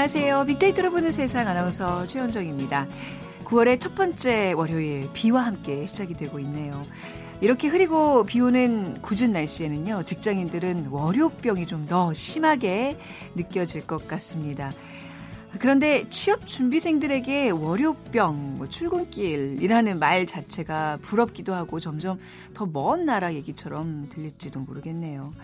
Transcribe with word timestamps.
안녕하세요. 0.00 0.46
빅데이터로 0.46 0.90
보는 0.92 1.12
세상 1.12 1.46
아나운서 1.46 2.06
최현정입니다. 2.06 2.86
9월의 3.44 3.78
첫 3.78 3.94
번째 3.94 4.52
월요일 4.52 5.06
비와 5.12 5.42
함께 5.42 5.84
시작이 5.84 6.14
되고 6.16 6.38
있네요. 6.38 6.82
이렇게 7.42 7.68
흐리고 7.68 8.24
비 8.24 8.40
오는 8.40 9.02
굳은 9.02 9.30
날씨에는요, 9.32 10.04
직장인들은 10.04 10.86
월요병이 10.86 11.66
좀 11.66 11.86
더 11.86 12.14
심하게 12.14 12.98
느껴질 13.34 13.86
것 13.86 14.08
같습니다. 14.08 14.72
그런데 15.58 16.08
취업 16.08 16.46
준비생들에게 16.46 17.50
월요병, 17.50 18.56
뭐 18.56 18.68
출근길이라는 18.70 19.98
말 19.98 20.24
자체가 20.24 20.96
부럽기도 21.02 21.52
하고 21.52 21.78
점점 21.78 22.18
더 22.54 22.64
먼 22.64 23.04
나라 23.04 23.34
얘기처럼 23.34 24.08
들릴지도 24.08 24.60
모르겠네요. 24.60 25.34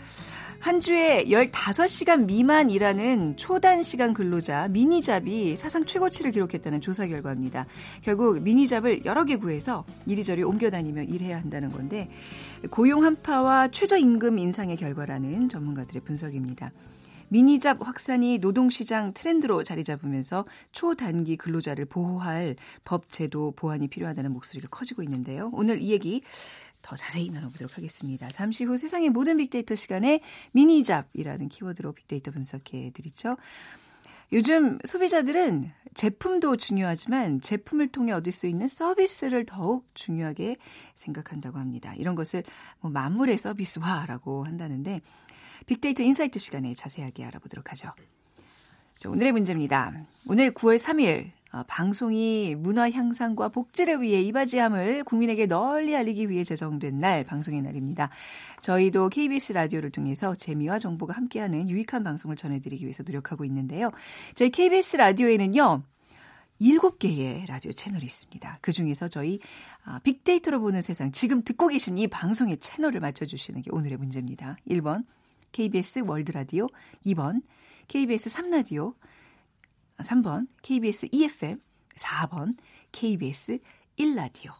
한 0.58 0.80
주에 0.80 1.24
15시간 1.26 2.24
미만 2.24 2.70
일하는 2.70 3.36
초단 3.36 3.82
시간 3.82 4.14
근로자 4.14 4.68
미니잡이 4.68 5.54
사상 5.54 5.84
최고치를 5.84 6.32
기록했다는 6.32 6.80
조사 6.80 7.06
결과입니다. 7.06 7.66
결국 8.02 8.42
미니잡을 8.42 9.04
여러 9.04 9.24
개 9.24 9.36
구해서 9.36 9.84
이리저리 10.06 10.42
옮겨 10.42 10.70
다니며 10.70 11.02
일해야 11.02 11.36
한다는 11.36 11.70
건데 11.70 12.08
고용 12.70 13.04
한파와 13.04 13.68
최저임금 13.68 14.38
인상의 14.38 14.76
결과라는 14.76 15.48
전문가들의 15.48 16.02
분석입니다. 16.02 16.72
미니잡 17.28 17.84
확산이 17.84 18.38
노동시장 18.38 19.12
트렌드로 19.12 19.62
자리 19.62 19.82
잡으면서 19.82 20.46
초단기 20.72 21.36
근로자를 21.36 21.84
보호할 21.86 22.56
법 22.84 23.08
제도 23.08 23.52
보완이 23.56 23.88
필요하다는 23.88 24.32
목소리가 24.32 24.68
커지고 24.70 25.02
있는데요. 25.02 25.50
오늘 25.52 25.80
이 25.80 25.90
얘기 25.90 26.22
더 26.86 26.94
자세히 26.94 27.30
나눠보도록 27.30 27.76
하겠습니다. 27.76 28.28
잠시 28.30 28.62
후 28.62 28.76
세상의 28.76 29.10
모든 29.10 29.38
빅데이터 29.38 29.74
시간에 29.74 30.20
mini 30.52 30.80
job이라는 30.80 31.48
키워드로 31.48 31.90
빅데이터 31.92 32.30
분석해 32.30 32.92
드리죠. 32.94 33.36
요즘 34.32 34.78
소비자들은 34.84 35.72
제품도 35.94 36.56
중요하지만 36.56 37.40
제품을 37.40 37.88
통해 37.88 38.12
얻을 38.12 38.30
수 38.30 38.46
있는 38.46 38.68
서비스를 38.68 39.46
더욱 39.46 39.88
중요하게 39.94 40.58
생각한다고 40.94 41.58
합니다. 41.58 41.92
이런 41.96 42.14
것을 42.14 42.44
뭐 42.78 42.88
만물의 42.92 43.36
서비스화라고 43.36 44.44
한다는데 44.44 45.00
빅데이터 45.66 46.04
insight 46.04 46.38
시간에 46.38 46.72
자세하게 46.72 47.24
알아보도록 47.24 47.72
하죠. 47.72 47.90
자, 48.98 49.10
오늘의 49.10 49.32
문제입니다. 49.32 49.92
오늘 50.28 50.52
9월 50.54 50.78
3일 50.78 51.30
어, 51.30 51.35
방송이 51.64 52.54
문화 52.56 52.90
향상과 52.90 53.48
복지를 53.48 54.02
위해 54.02 54.20
이바지함을 54.22 55.04
국민에게 55.04 55.46
널리 55.46 55.94
알리기 55.94 56.28
위해 56.28 56.44
제정된 56.44 57.00
날 57.00 57.24
방송의 57.24 57.62
날입니다. 57.62 58.10
저희도 58.60 59.08
KBS 59.08 59.52
라디오를 59.52 59.90
통해서 59.90 60.34
재미와 60.34 60.78
정보가 60.78 61.14
함께하는 61.14 61.68
유익한 61.68 62.04
방송을 62.04 62.36
전해드리기 62.36 62.84
위해서 62.84 63.02
노력하고 63.02 63.44
있는데요. 63.44 63.90
저희 64.34 64.50
KBS 64.50 64.96
라디오에는요. 64.96 65.82
7개의 66.60 67.46
라디오 67.46 67.72
채널이 67.72 68.04
있습니다. 68.04 68.58
그 68.60 68.72
중에서 68.72 69.08
저희 69.08 69.40
아, 69.84 69.98
빅데이터로 70.00 70.60
보는 70.60 70.80
세상 70.82 71.12
지금 71.12 71.42
듣고 71.42 71.68
계신 71.68 71.98
이 71.98 72.06
방송의 72.06 72.58
채널을 72.58 73.00
맞춰주시는 73.00 73.62
게 73.62 73.70
오늘의 73.70 73.98
문제입니다. 73.98 74.56
1번 74.68 75.04
KBS 75.52 76.00
월드라디오, 76.00 76.66
2번 77.04 77.42
KBS 77.88 78.30
3라디오, 78.30 78.94
3번 79.98 80.48
KBS 80.62 81.08
EFM, 81.12 81.60
4번 81.96 82.56
KBS 82.92 83.58
1라디오. 83.98 84.52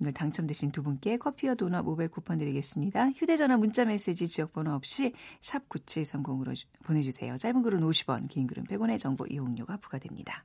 오늘 0.00 0.14
당첨되신 0.14 0.72
두 0.72 0.82
분께 0.82 1.18
커피와 1.18 1.54
도넛 1.54 1.84
모바일 1.84 2.08
쿠폰 2.08 2.38
드리겠습니다. 2.38 3.10
휴대전화 3.10 3.58
문자 3.58 3.84
메시지 3.84 4.28
지역번호 4.28 4.72
없이 4.72 5.12
샵 5.40 5.68
9730으로 5.68 6.56
보내주세요. 6.84 7.36
짧은 7.36 7.62
글은 7.62 7.80
50원, 7.80 8.28
긴 8.30 8.46
글은 8.46 8.64
100원의 8.64 8.98
정보 8.98 9.26
이용료가 9.26 9.76
부과됩니다. 9.76 10.44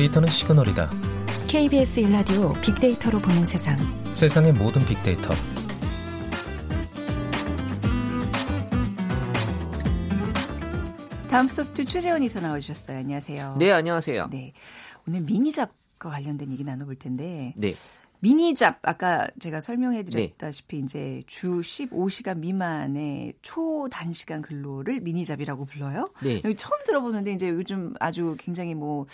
데이터는 0.00 0.28
시그널이다. 0.28 0.90
KBS 1.46 2.00
일라디오 2.00 2.54
빅데이터로 2.62 3.18
보는 3.18 3.44
세상. 3.44 3.76
세상의 4.14 4.54
모든 4.54 4.82
빅데이터. 4.86 5.34
다음 11.28 11.48
소프트 11.48 11.84
최재원 11.84 12.22
이사 12.22 12.40
나와주셨어요. 12.40 12.96
안녕하세요. 12.98 13.56
네, 13.58 13.72
안녕하세요. 13.72 14.28
네. 14.30 14.54
오늘 15.06 15.20
미니잡과 15.20 16.08
관련된 16.08 16.50
얘기 16.50 16.64
나눠볼 16.64 16.96
텐데. 16.96 17.52
네. 17.58 17.74
미니잡 18.20 18.78
아까 18.82 19.26
제가 19.38 19.60
설명해 19.60 20.04
드렸다시피 20.04 20.76
네. 20.78 20.82
이제 20.84 21.22
주 21.26 21.60
15시간 21.60 22.38
미만의 22.38 23.34
초단시간 23.42 24.42
근로를 24.42 25.00
미니잡이라고 25.00 25.64
불러요. 25.64 26.10
네. 26.22 26.40
여기 26.44 26.54
처음 26.54 26.82
들어보는데 26.84 27.32
이제 27.32 27.48
요즘 27.48 27.94
아주 27.98 28.36
굉장히 28.38 28.74
뭐 28.74 29.06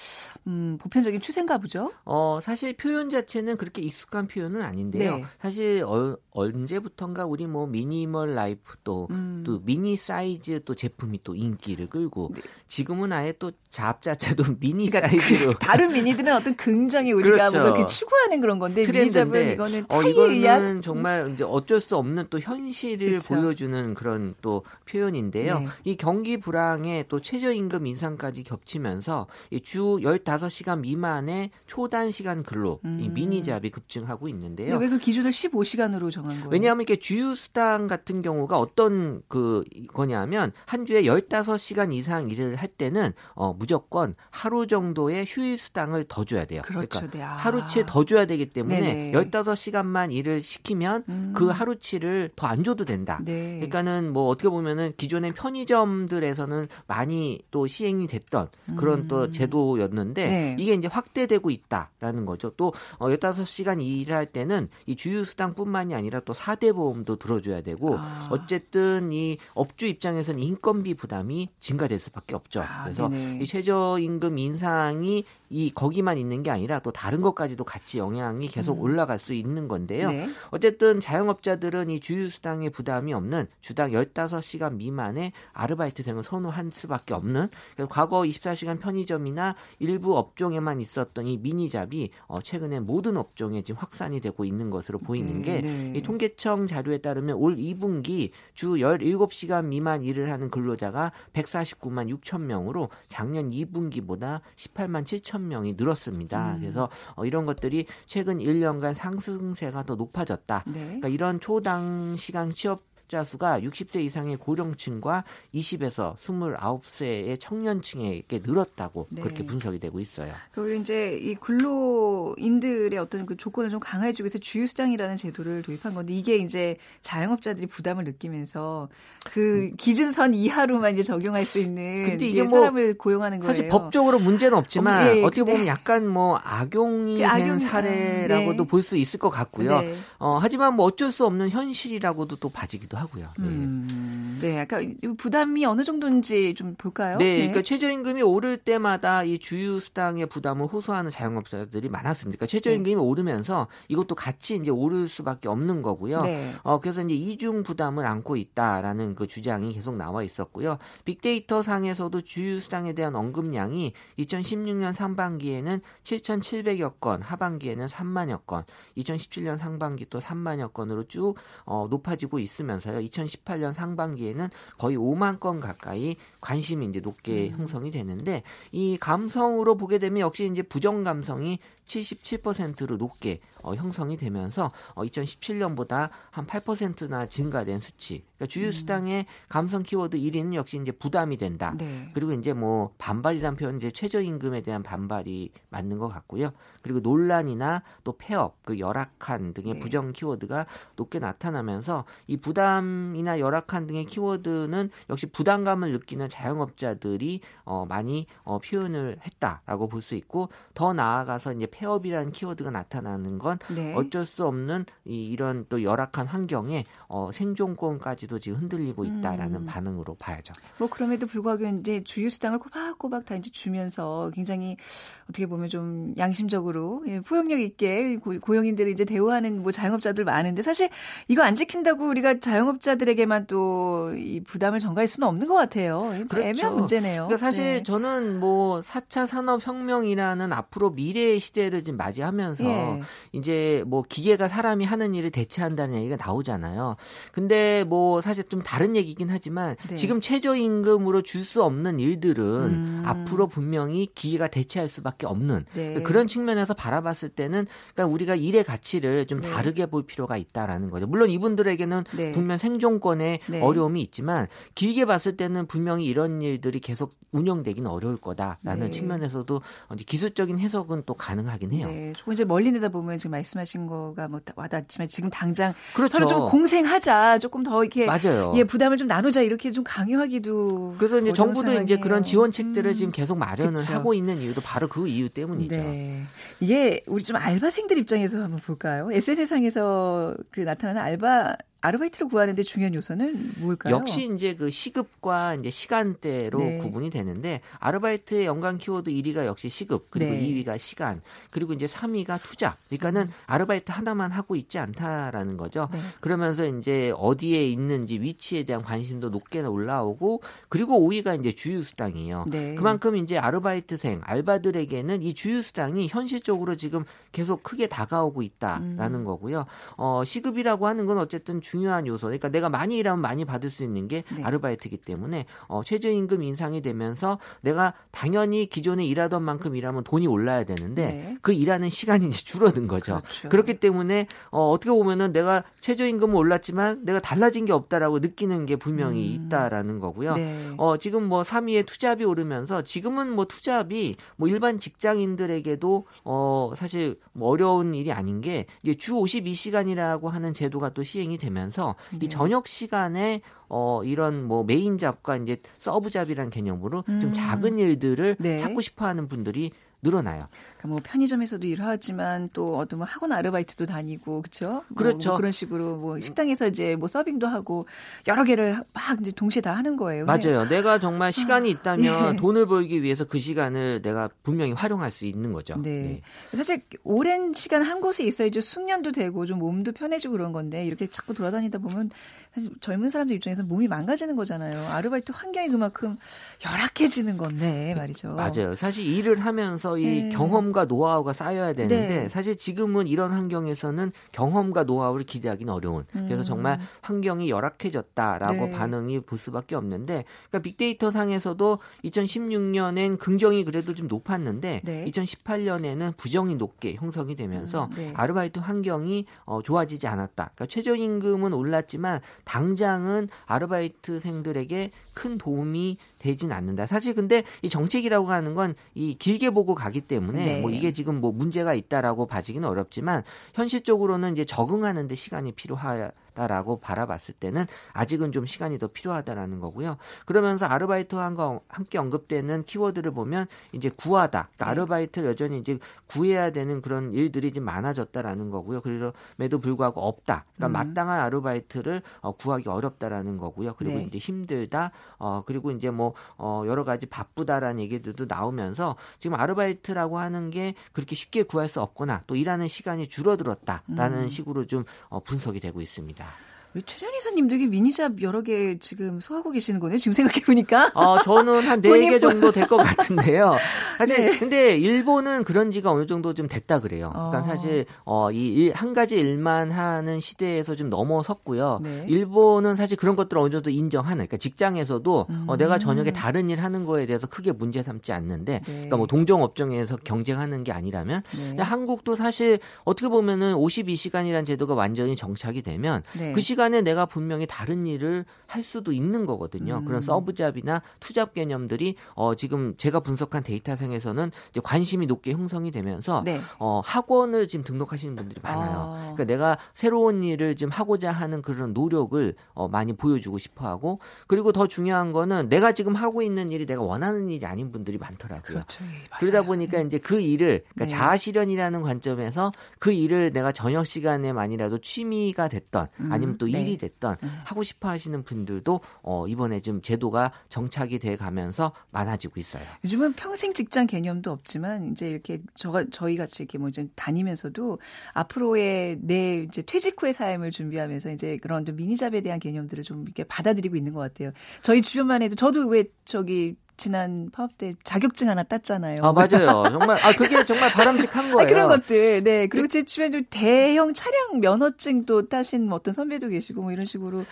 음, 0.47 0.77
보편적인 0.81 1.21
추세인가 1.21 1.59
보죠. 1.59 1.93
어, 2.05 2.41
사실 2.43 2.77
표현 2.77 3.09
자체는 3.09 3.56
그렇게 3.56 3.83
익숙한 3.83 4.27
표현은 4.27 4.62
아닌데요. 4.62 5.16
네. 5.19 5.25
사실 5.41 5.84
어, 5.87 6.16
언제부턴가 6.31 7.27
우리 7.27 7.47
뭐 7.47 7.66
미니멀 7.66 8.34
라이프 8.34 8.77
또또 8.83 9.09
음. 9.11 9.43
또 9.47 9.61
미니 9.62 9.97
사이즈 9.97 10.61
또 10.65 10.75
제품이 10.75 11.21
또 11.22 11.34
인기를 11.34 11.89
끌고 11.89 12.33
네. 12.34 12.43
지금은 12.66 13.12
아예 13.12 13.33
또 13.33 13.53
job 13.77 14.01
자체도 14.00 14.43
미니 14.59 14.89
그러니까 14.89 15.09
사이즈로 15.11 15.53
다른 15.59 15.93
미니들은 15.93 16.33
어떤 16.33 16.56
굉장히 16.56 17.12
우리가 17.12 17.37
그렇죠. 17.37 17.59
뭔가 17.59 17.78
그 17.78 17.87
추구하는 17.87 18.41
그런 18.41 18.59
건데 18.59 18.84
트렌드인데 19.05 19.53
이거는 19.53 19.87
어, 19.89 20.03
이거는 20.03 20.83
정말 20.83 21.33
이제 21.33 21.45
어쩔 21.45 21.81
수 21.81 21.97
없는 21.97 22.27
또 22.31 22.41
현실을 22.41 23.19
그쵸. 23.19 23.34
보여주는 23.34 23.95
그런 23.95 24.34
또 24.43 24.65
표현인데요. 24.87 25.61
네. 25.61 25.67
이 25.84 25.97
경기 25.97 26.39
불황에 26.39 27.05
또 27.09 27.21
최저임금 27.21 27.87
인상까지 27.87 28.43
겹치면서 28.43 29.27
주 29.62 29.99
15시간 30.03 30.81
미만의 30.81 31.51
초단 31.67 32.11
시간 32.11 32.43
근로 32.43 32.81
음. 32.84 32.99
이 33.01 33.09
미니잡이 33.09 33.71
급증하고 33.71 34.29
있는데요. 34.29 34.77
왜 34.79 34.89
그 34.89 34.99
기준을 34.99 35.31
15시간으로 35.31 36.11
정한 36.11 36.37
거예요? 36.37 36.49
왜냐하면 36.51 36.83
이렇게 36.83 36.97
주유 36.97 37.34
수당 37.34 37.87
같은 37.87 38.23
경우가 38.23 38.59
어떤 38.59 39.23
그 39.28 39.65
거냐면 39.93 40.53
한 40.65 40.87
주에 40.87 41.03
15시간 41.03 41.93
이상 41.93 42.31
일을 42.31 42.57
할 42.57 42.69
때는 42.69 43.13
어 43.34 43.53
무조건 43.53 44.15
하루 44.31 44.67
정도의 44.67 45.25
휴일 45.27 45.59
수당을 45.59 46.07
더 46.09 46.25
줘야 46.25 46.45
돼요. 46.45 46.63
그렇죠. 46.65 46.89
그러니까 46.89 47.19
네. 47.19 47.23
아. 47.23 47.31
하루치 47.34 47.84
더 47.87 48.05
줘야 48.05 48.27
되기 48.27 48.47
때문에 48.47 48.86
네네. 48.87 49.13
15시간만 49.13 50.13
일을 50.13 50.43
시키면 50.43 51.05
음. 51.09 51.33
그 51.37 51.49
하루치를 51.49 52.31
더 52.35 52.47
안 52.47 52.63
줘도 52.63 52.85
된다. 52.85 53.21
네. 53.25 53.57
그러니까는 53.57 54.13
뭐 54.13 54.29
어떻게 54.29 54.49
보면은 54.49 54.93
기존의 54.97 55.35
편의점들에서는 55.35 56.69
많이 56.87 57.41
또 57.51 57.67
시행이 57.67 58.07
됐던 58.07 58.49
그런 58.77 59.01
음. 59.01 59.09
또 59.09 59.31
제도였는데 59.31 60.27
네. 60.27 60.57
이게 60.59 60.75
이제 60.75 60.89
확대되고 60.89 61.51
있다라는 61.51 62.25
거죠. 62.25 62.51
또 62.51 62.73
15시간 62.99 63.78
어, 63.78 63.81
일할 63.83 64.27
때는 64.27 64.69
이 64.87 64.97
주유 64.97 65.25
수당뿐만이 65.25 65.95
아니라 65.95 66.21
또 66.21 66.33
4대 66.33 66.75
보험도 66.75 67.16
들어줘야 67.16 67.63
되고 67.63 67.97
아. 67.99 68.28
어쨌든 68.31 69.13
이 69.13 69.39
업주 69.55 69.87
입장에서는 69.87 70.41
인건비 70.41 70.95
부담이 70.95 71.49
증가될 71.60 71.99
수밖에 71.99 72.34
없죠. 72.34 72.63
아, 72.63 72.84
그래서 72.84 73.09
네네. 73.09 73.41
이 73.43 73.47
최저임금 73.47 74.39
인상이 74.39 75.25
이 75.48 75.71
거기만 75.72 76.19
있는 76.19 76.43
게 76.43 76.51
아니라 76.51 76.81
또 76.81 76.91
다른 76.91 77.21
것까지도 77.21 77.65
같이 77.65 77.98
영향이 77.98 78.48
계속 78.48 78.78
음. 78.78 78.83
올라갈 78.83 79.19
수 79.19 79.33
있는 79.33 79.69
건데요. 79.69 80.10
네. 80.10 80.28
어쨌든 80.51 81.01
자영업자들은 81.01 81.91
이 81.91 82.01
주유수당의 82.01 82.71
부담이 82.71 83.13
없는 83.15 83.47
주당 83.60 83.93
15시간 83.93 84.77
미만의 84.77 85.33
아르바이트생을 85.53 86.22
선호할 86.22 86.71
수밖에 86.72 87.15
없는 87.15 87.48
과거 87.89 88.22
24시간 88.22 88.81
편의점이나 88.81 89.54
일부 89.78 90.16
업종에만 90.16 90.81
있었던 90.81 91.27
이 91.27 91.37
미니잡이 91.39 92.10
어, 92.27 92.41
최근에 92.41 92.81
모든 92.81 93.16
업종에 93.16 93.63
지금 93.63 93.81
확산이 93.81 94.21
되고 94.21 94.45
있는 94.45 94.71
것으로 94.71 94.98
보이는 94.98 95.43
네, 95.43 95.60
게이 95.60 95.93
네. 95.93 96.03
통계청 96.03 96.66
자료에 96.66 96.98
따르면 96.98 97.37
올 97.37 97.57
2분기 97.57 98.31
주 98.54 98.75
17시간 98.75 99.66
미만 99.66 100.03
일을 100.03 100.31
하는 100.31 100.51
근로자가 100.51 101.13
149만 101.33 102.13
6천 102.19 102.41
명으로 102.43 102.89
작년 103.09 103.48
2분기보다 103.48 104.41
18만 104.57 105.04
7천 105.04 105.35
3천 105.36 105.42
명이 105.42 105.74
늘었습니다. 105.77 106.54
음. 106.54 106.60
그래서 106.60 106.88
어, 107.15 107.24
이런 107.24 107.47
것들이 107.47 107.86
최근 108.06 108.38
1년간 108.38 108.94
상승세가 108.94 109.84
더 109.84 109.94
높아졌다. 109.94 110.65
네. 110.66 110.72
그러니까 110.72 111.09
이런 111.09 111.41
초당 111.41 112.16
시간 112.16 112.53
취업 112.53 112.83
사용자 113.07 113.23
수가 113.23 113.61
60세 113.61 114.01
이상의 114.03 114.37
고령층과 114.37 115.25
20에서 115.55 116.17
29세의 116.17 117.41
청년층에게 117.41 118.43
늘었다고 118.45 119.09
네. 119.11 119.23
그렇게 119.23 119.45
분석이 119.45 119.79
되고 119.79 119.99
있어요. 120.01 120.33
그리고 120.53 120.81
이제 120.81 121.17
이 121.21 121.35
근로인들의 121.37 122.99
어떤 122.99 123.27
그 123.27 123.37
조건을 123.37 123.71
좀 123.71 123.81
강화해주기 123.81 124.25
위해서 124.25 124.39
주휴수당이라는 124.39 125.17
제도를 125.17 125.63
도입한 125.63 125.95
건데 125.95 126.13
이게 126.13 126.37
이제 126.37 126.77
자영업자들이 127.03 127.67
부담을 127.67 128.05
느끼면서 128.05 128.89
그 129.33 129.71
음. 129.71 129.77
기준선 129.77 130.35
이하로만 130.35 130.93
이제 130.93 131.03
적용할 131.03 131.45
수 131.45 131.59
있는 131.59 132.05
근데 132.05 132.29
이게 132.29 132.43
뭐 132.43 132.61
사람을 132.61 132.99
고용하는 132.99 133.41
거예요. 133.41 133.53
사실 133.53 133.69
법적으로 133.69 134.19
문제는 134.19 134.57
없지만 134.59 135.07
어, 135.07 135.17
예, 135.17 135.23
어떻게 135.23 135.43
보면 135.43 135.67
약간 135.67 136.07
뭐 136.07 136.39
악용이 136.43 137.19
그 137.19 137.27
악용, 137.27 137.47
된 137.47 137.59
사례라고도 137.59 138.65
네. 138.65 138.69
볼수 138.69 138.97
있을 138.97 139.19
것 139.19 139.31
같고요. 139.31 139.81
네. 139.81 139.97
어, 140.19 140.39
하지만 140.41 140.75
뭐 140.75 140.87
어쩔 140.87 141.13
수 141.13 141.25
없는 141.27 141.51
현실이라고도 141.51 142.37
또 142.37 142.49
봐지기도 142.49 142.96
하고요. 142.97 143.28
네. 143.39 143.47
음, 143.47 144.39
네, 144.41 144.59
약간 144.59 144.97
부담이 145.16 145.65
어느 145.65 145.84
정도인지 145.84 146.54
좀 146.54 146.75
볼까요? 146.77 147.19
네, 147.19 147.25
네. 147.25 147.37
그러니까 147.39 147.63
최저임금이 147.63 148.22
오를 148.22 148.57
때마다 148.57 149.22
이 149.22 149.39
주유 149.39 149.78
수당의 149.81 150.27
부담을 150.27 150.66
호소하는 150.66 151.10
자영업자들이 151.10 151.89
많았습니다. 151.89 152.39
그러니까 152.39 152.47
최저임금이 152.47 152.95
네. 152.97 153.01
오르면서 153.01 153.69
이것도 153.89 154.15
같이 154.15 154.57
이제 154.57 154.71
오를 154.71 155.09
수밖에 155.09 155.48
없는 155.48 155.83
거고요. 155.83 156.22
네. 156.22 156.53
어, 156.63 156.81
그래서 156.81 157.03
이제 157.03 157.15
이중 157.15 157.63
부담을 157.63 158.07
안고 158.07 158.37
있다라는 158.37 159.15
그 159.15 159.27
주장이 159.27 159.72
계속 159.72 159.97
나와 159.97 160.22
있었고요. 160.22 160.78
빅데이터 161.04 161.63
상에서도 161.63 162.21
주유 162.22 162.60
수당에 162.60 162.93
대한 162.93 163.15
언급량이 163.16 163.93
2016년 164.19 164.93
상반기에는 164.93 165.81
7,700여 166.03 167.01
건, 167.01 167.22
하반기에는 167.22 167.87
3만여 167.87 168.47
건, 168.47 168.65
2017년 168.97 169.59
상반기 169.59 170.07
또 170.09 170.19
3만여 170.19 170.72
건으로 170.72 171.04
쭉 171.04 171.34
어, 171.65 171.87
높아지고 171.91 172.39
있으면서 172.39 172.85
요. 172.94 173.00
2018년 173.00 173.72
상반기에는 173.72 174.48
거의 174.78 174.97
5만 174.97 175.41
건 175.41 175.60
가까이 175.60 176.16
관심이 176.47 176.87
이제 176.87 177.01
높게 177.01 177.48
음. 177.48 177.59
형성이 177.59 177.91
되는데 177.91 178.45
이 178.71 178.97
감성으로 178.98 179.77
보게 179.77 179.98
되면 179.98 180.21
역시 180.21 180.48
이제 180.48 180.63
부정 180.63 181.03
감성이 181.03 181.59
77%로 181.87 182.97
높게 182.97 183.41
어, 183.63 183.75
형성이 183.75 184.16
되면서 184.16 184.71
어, 184.95 185.03
2017년보다 185.03 186.10
한 186.31 186.47
8%나 186.47 187.27
증가된 187.27 187.81
수치. 187.81 188.25
그러니까 188.37 188.47
주유 188.47 188.71
수당의 188.71 189.22
음. 189.22 189.25
감성 189.48 189.83
키워드 189.83 190.19
1위는 190.19 190.54
역시 190.54 190.78
이제 190.81 190.93
부담이 190.93 191.37
된다. 191.37 191.75
네. 191.77 192.09
그리고 192.15 192.33
이제 192.33 192.53
뭐 192.53 192.93
반발이란 192.98 193.57
표현 193.57 193.77
이제 193.78 193.91
최저 193.91 194.21
임금에 194.21 194.63
대한 194.63 194.83
반발이 194.83 195.51
맞는 195.71 195.98
것 195.98 196.09
같고요. 196.09 196.53
그리고 196.83 197.01
논란이나 197.01 197.83
또 198.04 198.16
폐업, 198.16 198.63
그 198.65 198.78
열악한 198.78 199.54
등의 199.54 199.75
네. 199.75 199.78
부정 199.81 200.13
키워드가 200.13 200.66
높게 200.95 201.19
나타나면서 201.19 202.04
이 202.28 202.37
부담이나 202.37 203.41
열악한 203.41 203.87
등의 203.89 204.04
키워드는 204.07 204.91
역시 205.10 205.27
부담감을 205.27 205.93
느끼는 205.93 206.28
자영업자들이 206.36 207.41
어, 207.65 207.86
많이 207.86 208.27
어, 208.44 208.59
표현을 208.59 209.18
했다라고 209.24 209.88
볼 209.88 210.06
수 210.06 210.15
있고 210.15 210.50
더 210.74 210.92
나아가서 210.92 211.54
이제 211.54 211.66
폐업이라는 211.68 212.30
키워드가 212.30 212.71
나타나는 212.71 213.38
건 213.38 213.59
네. 213.74 213.92
어쩔 213.94 214.24
수 214.24 214.47
없는 214.47 214.84
이, 215.04 215.27
이런 215.27 215.66
또 215.68 215.83
열악한 215.83 216.28
환경에 216.28 216.84
어, 217.09 217.30
생존권까지도 217.33 218.38
지금 218.38 218.59
흔들리고 218.59 219.04
있다라는 219.04 219.62
음. 219.62 219.66
반응으로 219.66 220.15
봐야죠. 220.15 220.53
뭐 220.78 220.88
그럼에도 220.88 221.27
불구하고 221.27 221.66
이제 221.66 222.04
주유 222.04 222.30
수당을 222.30 222.59
꼬박꼬박 222.60 223.24
다 223.24 223.34
이제 223.34 223.50
주면서 223.50 224.30
굉장히 224.33 224.77
어떻게 225.24 225.47
보면 225.47 225.71
좀 225.71 226.15
양심적으로 226.18 227.03
예, 227.09 227.21
포용력 227.21 227.59
있게 227.59 228.18
고, 228.18 228.56
용인들을 228.56 228.92
이제 228.92 229.04
대우하는 229.04 229.62
뭐 229.62 229.72
자영업자들 229.72 230.24
많은데 230.24 230.62
사실 230.62 230.88
이거 231.27 231.42
안 231.42 231.56
지킨다고 231.56 232.06
우리가 232.06 232.38
자영업자들에게만 232.38 233.47
또 233.47 234.12
이 234.15 234.41
부담을 234.41 234.80
전가할 234.80 235.06
수는 235.06 235.28
없는 235.28 235.47
것 235.47 235.54
같아요. 235.54 236.10
그렇죠. 236.28 236.49
애매한 236.49 236.77
문제네요. 236.77 237.27
그러니까 237.27 237.39
사실 237.39 237.65
네. 237.65 237.83
저는 237.83 238.41
뭐 238.41 238.81
4차 238.81 239.27
산업혁명이라는 239.27 240.53
앞으로 240.53 240.91
미래의 240.91 241.41
시대 241.41 241.57
시대를 241.57 241.83
지금 241.83 241.97
맞이하면서 241.97 242.65
예. 242.65 243.03
이제 243.33 243.83
뭐 243.87 244.03
기계가 244.03 244.49
사람이 244.49 244.84
하는 244.84 245.15
일을 245.15 245.31
대체한다는 245.31 245.97
얘기가 245.97 246.17
나오잖아요. 246.17 246.97
근데 247.33 247.84
뭐 247.84 248.21
사실 248.21 248.45
좀 248.45 248.63
다른 248.63 248.95
얘기긴 248.95 249.31
하지만 249.31 249.77
네. 249.89 249.97
지금 249.97 250.21
최저임금으로 250.21 251.23
줄 251.23 251.47
수 251.47 251.63
없는 251.63 252.01
일들은 252.01 252.45
음. 252.45 253.03
앞으로 253.07 253.47
분명히 253.47 254.09
기계가 254.13 254.49
대체할 254.49 254.89
수밖에 254.89 255.27
없는 255.27 255.65
네. 255.75 256.02
그런 256.02 256.26
측면에서 256.26 256.75
바라봤을 256.75 257.29
때는 257.29 257.67
그러니까 257.95 258.12
우리가 258.12 258.35
일의 258.35 258.64
가치를 258.64 259.29
좀 259.29 259.43
네. 259.43 259.49
다르게 259.49 259.87
볼 259.87 260.05
필요가 260.05 260.37
있다라는 260.37 260.90
거죠. 260.90 261.07
물론 261.07 261.31
이분들에게는 261.31 262.02
네. 262.17 262.33
분명 262.33 262.59
생존권에 262.59 263.38
네. 263.47 263.61
어려움이 263.61 264.02
있지만 264.02 264.49
길게 264.75 265.05
봤을 265.05 265.37
때는 265.37 265.67
분명히 265.67 266.06
이런 266.07 266.43
일들이 266.43 266.81
계속 266.81 267.12
운영되기는 267.33 267.91
어려울 267.91 268.17
거다라는 268.17 268.87
네. 268.87 268.91
측면에서도 268.91 269.61
기술적인 270.07 270.59
해석은 270.59 271.03
또 271.07 271.14
가능하겠 271.14 271.57
하긴 271.57 271.73
해요. 271.73 271.88
네, 271.88 272.12
조금 272.12 272.33
이제 272.33 272.45
멀리 272.45 272.71
내다보면 272.71 273.19
지금 273.19 273.33
말씀하신 273.33 273.87
거가 273.87 274.29
뭐 274.29 274.41
와닿지만 274.55 275.09
지금 275.09 275.29
당장 275.31 275.75
그렇죠. 275.95 276.12
서로 276.12 276.26
좀 276.26 276.47
공생하자, 276.47 277.38
조금 277.38 277.62
더 277.62 277.83
이렇게 277.83 278.07
맞아요. 278.07 278.53
예 278.55 278.64
부담을 278.64 278.97
좀 278.97 279.09
나누자 279.09 279.43
이렇게 279.43 279.73
좀 279.73 279.83
강요하기도. 279.85 280.97
그래서 280.99 281.19
이제 281.21 281.33
정부도 281.33 281.62
상황이에요. 281.62 281.85
이제 281.85 281.97
그런 281.99 282.23
지원책들을 282.23 282.91
음. 282.91 282.95
지금 282.95 283.12
계속 283.12 283.37
마련을 283.38 283.75
그쵸. 283.75 283.95
하고 283.95 284.14
있는 284.14 284.38
이유도 284.38 284.61
바로 284.61 284.88
그 284.88 285.09
이유 285.09 285.29
때문이죠. 285.29 285.76
네. 285.76 286.23
이게 286.61 287.03
우리 287.07 287.23
좀 287.23 287.37
알바생들 287.37 287.99
입장에서 287.99 288.43
한번 288.43 288.61
볼까요? 288.61 289.09
SNS상에서 289.11 290.35
그 290.53 290.61
나타나는 290.61 291.00
알바 291.00 291.57
아르바이트를 291.87 292.28
구하는데 292.28 292.62
중요한 292.64 292.94
요소는 292.94 293.52
뭘까요? 293.59 293.94
역시 293.94 294.28
이제 294.35 294.56
그 294.56 294.71
시급과 294.71 295.54
이제 295.54 295.71
시간대로 295.71 296.59
네. 296.59 296.78
구분이 296.78 297.11
되는데 297.11 297.61
아르바이트의 297.78 298.47
연간 298.47 298.76
키워드 298.76 299.11
1위가 299.11 299.44
역시 299.47 299.68
시급 299.68 300.11
그리고 300.11 300.33
네. 300.33 300.40
2위가 300.40 300.78
시간 300.78 301.23
그리고 301.50 301.73
이제 301.75 301.87
3위가 301.87 302.42
투자. 302.42 302.76
그러니까는 302.88 303.23
음. 303.23 303.33
아르바이트 303.47 303.92
하나만 303.92 304.33
하고 304.33 304.56
있지 304.56 304.78
않다라는 304.78 305.56
거죠. 305.56 305.88
네. 305.92 306.00
그러면서 306.21 306.66
이제 306.66 307.12
어디에 307.16 307.64
있는지 307.68 308.21
위치에 308.21 308.64
대한 308.64 308.83
관심도 308.83 309.30
높게 309.30 309.61
올라오고 309.61 310.42
그리고 310.68 311.09
5위가 311.09 311.38
이제 311.38 311.52
주유수당이에요. 311.52 312.47
네. 312.49 312.75
그만큼 312.75 313.16
이제 313.16 313.38
아르바이트생 313.38 314.23
알바들에게는 314.25 315.23
이 315.23 315.35
주유수당이 315.35 316.09
현실적으로 316.09 316.75
지금 316.76 317.04
계속 317.30 317.62
크게 317.62 317.87
다가오고 317.87 318.42
있다라는 318.42 319.21
음. 319.21 319.25
거고요. 319.25 319.66
어, 319.97 320.23
시급이라고 320.25 320.87
하는 320.87 321.07
건 321.07 321.19
어쨌든 321.19 321.61
중요한 321.76 322.06
요소. 322.06 322.26
그러니까 322.28 322.49
내가 322.49 322.68
많이 322.68 322.97
일하면 322.97 323.21
많이 323.21 323.45
받을 323.45 323.68
수 323.68 323.85
있는 323.85 324.09
게 324.09 324.25
네. 324.35 324.42
아르바이트이기 324.42 324.99
때문에 324.99 325.45
어, 325.68 325.83
최저임금 325.83 326.42
인상이 326.42 326.80
되면서 326.80 327.38
내가 327.61 327.92
당연히 328.11 328.66
기존에 328.66 329.04
일하던 329.04 329.42
만큼 329.42 329.76
일하면 329.76 330.04
돈이 330.04 330.26
올라야 330.26 330.64
되는데 330.64 331.06
네. 331.06 331.37
그 331.42 331.52
일하는 331.52 331.90
시간이 331.90 332.26
이제 332.28 332.38
줄어든 332.38 332.87
거죠. 332.87 333.21
그렇죠. 333.21 333.49
그렇기 333.50 333.75
때문에 333.75 334.26
어, 334.50 334.71
어떻게 334.71 334.90
보면은 334.90 335.33
내가 335.33 335.64
최저임금은 335.80 336.35
올랐지만 336.35 337.04
내가 337.04 337.21
달라진 337.21 337.66
게 337.66 337.73
없다라고 337.73 338.21
느끼는 338.21 338.64
게 338.64 338.76
분명히 338.76 339.37
음. 339.37 339.47
있다라는 339.47 340.00
거고요. 340.00 340.35
네. 340.35 340.73
어, 340.78 340.97
지금 340.97 341.25
뭐 341.25 341.42
3위에 341.42 341.85
투잡이 341.85 342.25
오르면서 342.25 342.83
지금은 342.83 343.33
뭐 343.33 343.45
투잡이 343.45 344.16
뭐 344.37 344.49
일반 344.49 344.78
직장인들에게도 344.78 346.06
어, 346.25 346.73
사실 346.75 347.18
뭐 347.33 347.50
어려운 347.50 347.95
일이 347.95 348.12
아닌 348.12 348.40
게 348.40 348.66
이제 348.83 348.95
주 348.95 349.12
52시간이라고 349.14 350.28
하는 350.28 350.54
제도가 350.54 350.90
또 350.90 351.02
시행이 351.02 351.37
되면 351.38 351.56
되면서 351.57 351.97
네. 352.13 352.27
이 352.27 352.29
저녁 352.29 352.69
시간에 352.69 353.41
어 353.69 354.03
이런 354.05 354.45
뭐 354.45 354.63
main 354.62 354.99
job과 354.99 355.37
이제 355.37 355.57
sub 355.79 356.11
job이라는 356.11 356.50
개념으로 356.51 357.05
음. 357.09 357.21
좀 357.21 357.33
작은 357.33 357.79
일들을 357.79 358.37
네. 358.39 358.59
찾고 358.59 358.81
싶어 358.83 359.07
하는 359.07 359.27
분들이 359.27 359.73
늘어나요. 360.03 360.43
그러니까 360.76 360.88
뭐 360.88 361.00
편의점에서도 361.02 361.66
일하지만 361.66 362.50
또 362.52 362.76
어떤 362.78 362.99
뭐 362.99 363.06
학원 363.09 363.33
아르바이트도 363.33 363.87
다니고 363.87 364.42
그렇죠? 364.42 364.85
그렇죠. 364.95 365.30
뭐 365.30 365.37
그런 365.38 365.52
식으로 365.52 365.97
뭐 365.97 366.21
식당에서 366.21 366.66
이제 366.66 366.97
뭐 366.97 367.09
서빙도 367.09 367.47
하고 367.47 367.87
여러 368.26 368.45
개를 368.45 368.76
막 368.92 369.21
이제 369.21 369.30
동시에 369.33 369.62
다 369.62 369.73
하는 369.73 369.97
거예요. 369.97 370.26
맞아요. 370.26 370.68
내가 370.68 370.99
정말 370.99 371.33
시간이 371.33 371.68
아, 371.68 371.73
있다면 371.73 372.33
네. 372.33 372.37
돈을 372.37 372.66
벌기 372.66 373.02
위해서 373.02 373.25
그 373.25 373.38
시간을 373.38 374.02
내가 374.02 374.28
분명히 374.42 374.73
활용할 374.73 375.11
수 375.11 375.25
있는 375.25 375.52
거죠. 375.52 375.80
네. 375.80 376.23
네. 376.50 376.56
사실 376.56 376.83
오랜 377.04 377.52
시간 377.52 377.83
한 377.83 378.00
곳에 378.00 378.25
있어야지 378.25 378.61
숙련도 378.61 379.12
되고 379.12 379.47
좀 379.47 379.59
몸도 379.59 379.92
편해지고 379.92 380.33
그런 380.33 380.52
건데 380.52 380.85
이렇게 380.85 381.06
자꾸 381.06 381.35
돌아다니다 381.35 381.78
보면 381.78 382.11
사실 382.52 382.71
젊은 382.80 383.11
사람들 383.11 383.37
입장에서 383.37 383.62
몸이 383.62 383.88
망가지는 383.88 384.37
거잖아요. 384.37 384.87
아르바이트 384.88 385.33
환경이 385.35 385.68
그만큼 385.68 386.16
열악해지는 386.64 387.37
건데 387.37 387.95
말이죠. 387.97 388.33
맞아요. 388.33 388.75
사실 388.75 389.06
일을 389.06 389.45
하면서 389.45 389.99
이 389.99 390.23
네. 390.23 390.28
경험과 390.67 390.87
노하우가 390.87 391.33
쌓여야 391.33 391.73
되는데 391.73 392.09
네. 392.09 392.29
사실 392.29 392.57
지금은 392.57 393.07
이런 393.07 393.33
환경에서는 393.33 394.13
경험과 394.33 394.85
노하우를 394.85 395.25
기대하기는 395.25 395.73
어려운. 395.73 396.05
그래서 396.13 396.43
음. 396.43 396.45
정말 396.45 396.81
환경이 397.03 397.51
열악해졌다라고 397.51 398.67
네. 398.67 398.73
반응이 398.73 399.21
볼 399.21 399.39
수밖에 399.39 399.75
없는데 399.75 400.25
그러니까 400.49 400.59
빅데이터 400.65 401.11
상에서도 401.11 401.79
2016년엔 402.05 403.19
긍정이 403.19 403.65
그래도 403.65 403.95
좀 403.95 404.09
높았는데 404.09 404.81
2018년에는 404.85 406.17
부정이 406.17 406.57
높게 406.57 406.95
형성이 406.95 407.37
되면서 407.37 407.87
음, 407.87 407.95
네. 407.97 408.13
아르바이트 408.15 408.59
환경이 408.59 409.27
어, 409.45 409.63
좋아지지 409.63 410.07
않았다. 410.07 410.51
그러니까 410.55 410.67
최저임금은 410.67 411.53
올랐지만 411.53 412.21
당장은 412.45 413.29
아르바이트생들에게 413.47 414.91
큰 415.17 415.39
도움이 415.39 415.97
되진 416.19 416.53
않는다. 416.53 416.87
사실 416.87 417.15
근데 417.15 417.43
이 417.63 417.69
정책이라고 417.69 418.31
하는 418.31 418.55
건 418.55 418.77
이 418.95 419.15
길게 419.15 419.51
보고 419.51 419.75
가기 419.75 420.03
때문에 420.03 420.45
네. 420.45 420.61
뭐 420.61 420.71
이게 420.71 420.93
지금 420.93 421.21
뭐 421.21 421.33
문제가 421.33 421.75
있다라고 421.75 422.27
봐지기는 422.27 422.69
어렵지만 422.69 423.23
현실적으로는 423.55 424.33
이제 424.33 424.45
적응하는 424.45 425.07
데 425.07 425.15
시간이 425.15 425.53
필요하 425.53 426.11
있다라고 426.37 426.78
바라봤을 426.81 427.35
때는 427.40 427.66
아직은 427.93 428.33
좀 428.33 428.47
시간이 428.47 428.78
더 428.78 428.87
필요하다라는 428.88 429.61
거고요. 429.61 429.97
그러면서 430.26 430.66
아르바이트와 430.66 431.35
함께 431.69 431.99
언급되는 431.99 432.64
키워드를 432.64 433.11
보면 433.12 433.47
이제 433.73 433.88
구하다. 433.88 434.49
그러니까 434.55 434.64
네. 434.64 434.71
아르바이트를 434.71 435.31
여전히 435.31 435.59
이제 435.59 435.78
구해야 436.07 436.50
되는 436.50 436.83
그런 436.83 437.12
일들이 437.12 437.52
좀 437.52 437.64
많아졌다라는 437.64 438.50
거고요. 438.50 438.83
그럼에도 438.83 439.59
불구하고 439.61 440.02
없다. 440.02 440.45
그러니까 440.55 440.66
음. 440.66 440.73
마땅한 440.73 441.21
아르바이트를 441.21 442.02
어, 442.21 442.33
구하기 442.33 442.69
어렵다라는 442.69 443.38
거고요. 443.38 443.75
그리고 443.75 443.97
네. 443.99 444.05
이제 444.05 444.19
힘들다. 444.19 444.93
어, 445.19 445.43
그리고 445.47 445.71
이제 445.71 445.90
뭐 445.90 446.14
어, 446.37 446.62
여러 446.66 446.85
가지 446.85 447.07
바쁘다라는 447.07 447.81
얘기들도 447.81 448.26
나오면서 448.28 448.97
지금 449.19 449.38
아르바이트라고 449.38 450.19
하는 450.19 450.50
게 450.50 450.75
그렇게 450.93 451.16
쉽게 451.16 451.43
구할 451.45 451.69
수 451.69 451.81
없거나 451.81 452.23
또 452.26 452.37
일하는 452.37 452.69
시간이 452.69 453.09
줄어들었다라는 453.09 454.25
음. 454.25 454.28
식으로 454.28 454.66
좀 454.66 454.85
어, 455.09 455.21
분석이 455.21 455.61
되고 455.61 455.81
있습니다. 455.81 456.25
우리 456.26 456.56
최전 456.85 457.11
이사님 457.16 457.49
되게 457.49 457.66
미니잡 457.66 458.21
여러 458.23 458.42
개 458.42 458.78
지금 458.78 459.21
소화하고 459.21 459.50
계시는 459.50 459.80
거네요. 459.80 459.99
지금 459.99 460.12
생각해 460.12 460.40
보니까. 460.45 460.90
어, 460.95 461.23
저는 461.23 461.62
한 461.66 461.80
네 461.80 461.88
개 462.11 462.18
정도 462.21 462.50
될 462.52 462.66
것 462.68 462.76
같은데요. 462.78 463.56
사실 463.99 464.16
네. 464.30 464.38
근데 464.38 464.76
일본은 464.76 465.45
그런 465.45 465.71
지가 465.71 465.90
어느 465.90 466.06
정도 466.06 466.35
좀 466.35 466.49
됐다 466.49 466.80
그래요. 466.80 467.11
그러니까 467.14 467.38
어. 467.40 467.42
사실 467.45 467.87
어, 468.04 468.30
이 468.33 468.71
한 468.75 468.92
가지 468.95 469.16
일만 469.16 469.71
하는 469.71 470.21
시대에서 470.21 470.75
좀 470.75 470.90
넘어섰고요. 470.90 471.80
네. 471.83 472.04
일본은 472.09 472.76
사실 472.76 472.97
그런 472.97 473.16
것들을 473.16 473.40
어느 473.40 473.50
정도 473.50 473.71
인정하는 473.71 474.16
그러니까 474.26 474.37
직장에서도 474.37 475.26
음. 475.30 475.45
어, 475.47 475.56
내가 475.56 475.78
저녁에 475.78 476.12
다른 476.12 476.50
일 476.50 476.61
하는 476.62 476.85
거에 476.85 477.06
대해서 477.06 477.26
크게 477.26 477.52
문제 477.52 477.83
삼지 477.83 478.12
않는데 478.12 478.61
네. 478.66 478.73
그러니까 478.73 478.97
뭐 478.97 479.06
동종 479.06 479.42
업종에서 479.42 479.97
경쟁하는 479.97 480.64
게 480.64 480.73
아니라면 480.73 481.23
네. 481.56 481.62
한국도 481.62 482.16
사실 482.16 482.59
어떻게 482.85 483.09
보면은 483.09 483.54
52시간이라는 483.54 484.45
제도가 484.47 484.75
완전히 484.75 485.16
정착이 485.16 485.62
되면 485.62 486.02
네. 486.18 486.33
그 486.33 486.40
시간 486.40 486.66
시간에 486.67 486.83
내가 486.83 487.07
분명히 487.07 487.47
다른 487.47 487.87
일을 487.87 488.25
할 488.47 488.63
수도 488.63 488.93
있는 488.93 489.25
거거든요. 489.27 489.79
음. 489.79 489.85
그런 489.85 490.01
서브잡이나 490.01 490.83
투잡 491.01 491.33
개념들이 491.33 491.95
어 492.15 492.35
지금 492.35 492.75
제가 492.77 493.01
분석한 493.01 493.43
데이터상에서는 493.43 494.31
이제 494.51 494.61
관심이 494.63 495.07
높게 495.07 495.33
형성이 495.33 495.71
되면서 495.71 496.23
네. 496.25 496.41
어 496.59 496.81
학원을 496.85 497.47
지금 497.49 497.65
등록하시는 497.65 498.17
분들이 498.17 498.41
많아요. 498.43 498.79
아. 498.79 498.97
그러니까 499.15 499.25
내가 499.25 499.59
새로운 499.75 500.23
일을 500.23 500.57
지금 500.57 500.73
하고자 500.73 501.13
하는 501.13 501.41
그런 501.43 501.73
노력을 501.73 502.35
어 502.55 502.69
많이 502.69 502.93
보여주고 502.93 503.39
싶어 503.39 503.67
하고 503.67 504.01
그리고 504.27 504.53
더 504.53 504.67
중요한 504.67 505.13
거는 505.13 505.49
내가 505.49 505.73
지금 505.73 505.95
하고 505.95 506.23
있는 506.23 506.51
일이 506.51 506.67
내가 506.67 506.83
원하는 506.83 507.29
일이 507.29 507.47
아닌 507.47 507.71
분들이 507.71 507.99
많더라고요. 507.99 508.43
그렇죠. 508.43 508.85
예, 508.85 509.09
그러다 509.21 509.43
보니까 509.43 509.79
네. 509.79 509.85
이제 509.85 509.99
그 509.99 510.21
일을 510.21 510.65
그러니까 510.75 510.85
네. 510.85 510.87
자아 510.87 511.17
실현이라는 511.17 511.83
관점에서 511.83 512.51
그 512.79 512.93
일을 512.93 513.31
내가 513.31 513.53
저녁 513.53 513.87
시간에만이라도 513.87 514.79
취미가 514.79 515.49
됐던 515.49 515.89
아니면 516.11 516.39
또 516.39 516.47
음. 516.47 516.51
일이 516.61 516.77
네. 516.77 516.89
됐던 516.89 517.17
음. 517.23 517.41
하고 517.45 517.63
싶어 517.63 517.89
하시는 517.89 518.23
분들도 518.23 518.81
어, 519.03 519.27
이번에 519.27 519.61
좀 519.61 519.83
제도가 519.83 520.33
정착이 520.49 520.99
돼 520.99 521.17
가면서 521.17 521.73
많아지고 521.91 522.41
있어요. 522.41 522.63
요즘은 522.85 523.15
평생 523.15 523.53
직장 523.53 523.87
개념도 523.87 524.31
없지만 524.31 524.91
이제 524.91 525.09
이렇게 525.09 525.41
저 525.55 525.85
저희 525.91 526.17
같이 526.17 526.43
이렇게 526.43 526.59
뭐 526.59 526.69
이제 526.69 526.89
다니면서도 526.95 527.79
앞으로의 528.15 528.99
내 529.01 529.43
이제 529.43 529.63
퇴직 529.63 530.01
후의 530.01 530.13
삶을 530.13 530.51
준비하면서 530.51 531.11
이제 531.11 531.39
그런 531.39 531.65
좀 531.65 531.77
미니잡에 531.77 532.21
대한 532.21 532.41
개념들을 532.41 532.85
좀 532.85 533.03
이렇게 533.03 533.25
받아들이고 533.25 533.77
있는 533.77 533.93
것 533.93 534.01
같아요. 534.01 534.33
저희 534.63 534.83
주변만 534.83 535.23
해도 535.23 535.35
저도 535.35 535.67
왜 535.69 535.85
저기 536.05 536.57
지난 536.76 537.30
파업 537.33 537.56
때 537.59 537.75
자격증 537.85 538.28
하나 538.28 538.42
땄잖아요. 538.42 538.99
아 539.02 539.12
맞아요. 539.12 539.64
정말 539.71 539.97
아 540.02 540.12
그게 540.12 540.45
정말 540.45 540.73
바람직한 540.73 541.33
거예요. 541.33 541.40
아, 541.40 541.47
그런 541.47 541.68
것들. 541.68 542.23
네. 542.25 542.47
그리고 542.47 542.66
제 542.68 542.83
주변에 542.83 543.11
좀 543.11 543.25
대형 543.30 543.95
차량 543.95 544.40
면허증도 544.40 545.28
따신 545.28 545.68
뭐 545.68 545.76
어떤 545.76 545.95
선배도 545.95 546.28
계시고 546.28 546.62
뭐 546.62 546.73
이런 546.73 546.87
식으로. 546.87 547.25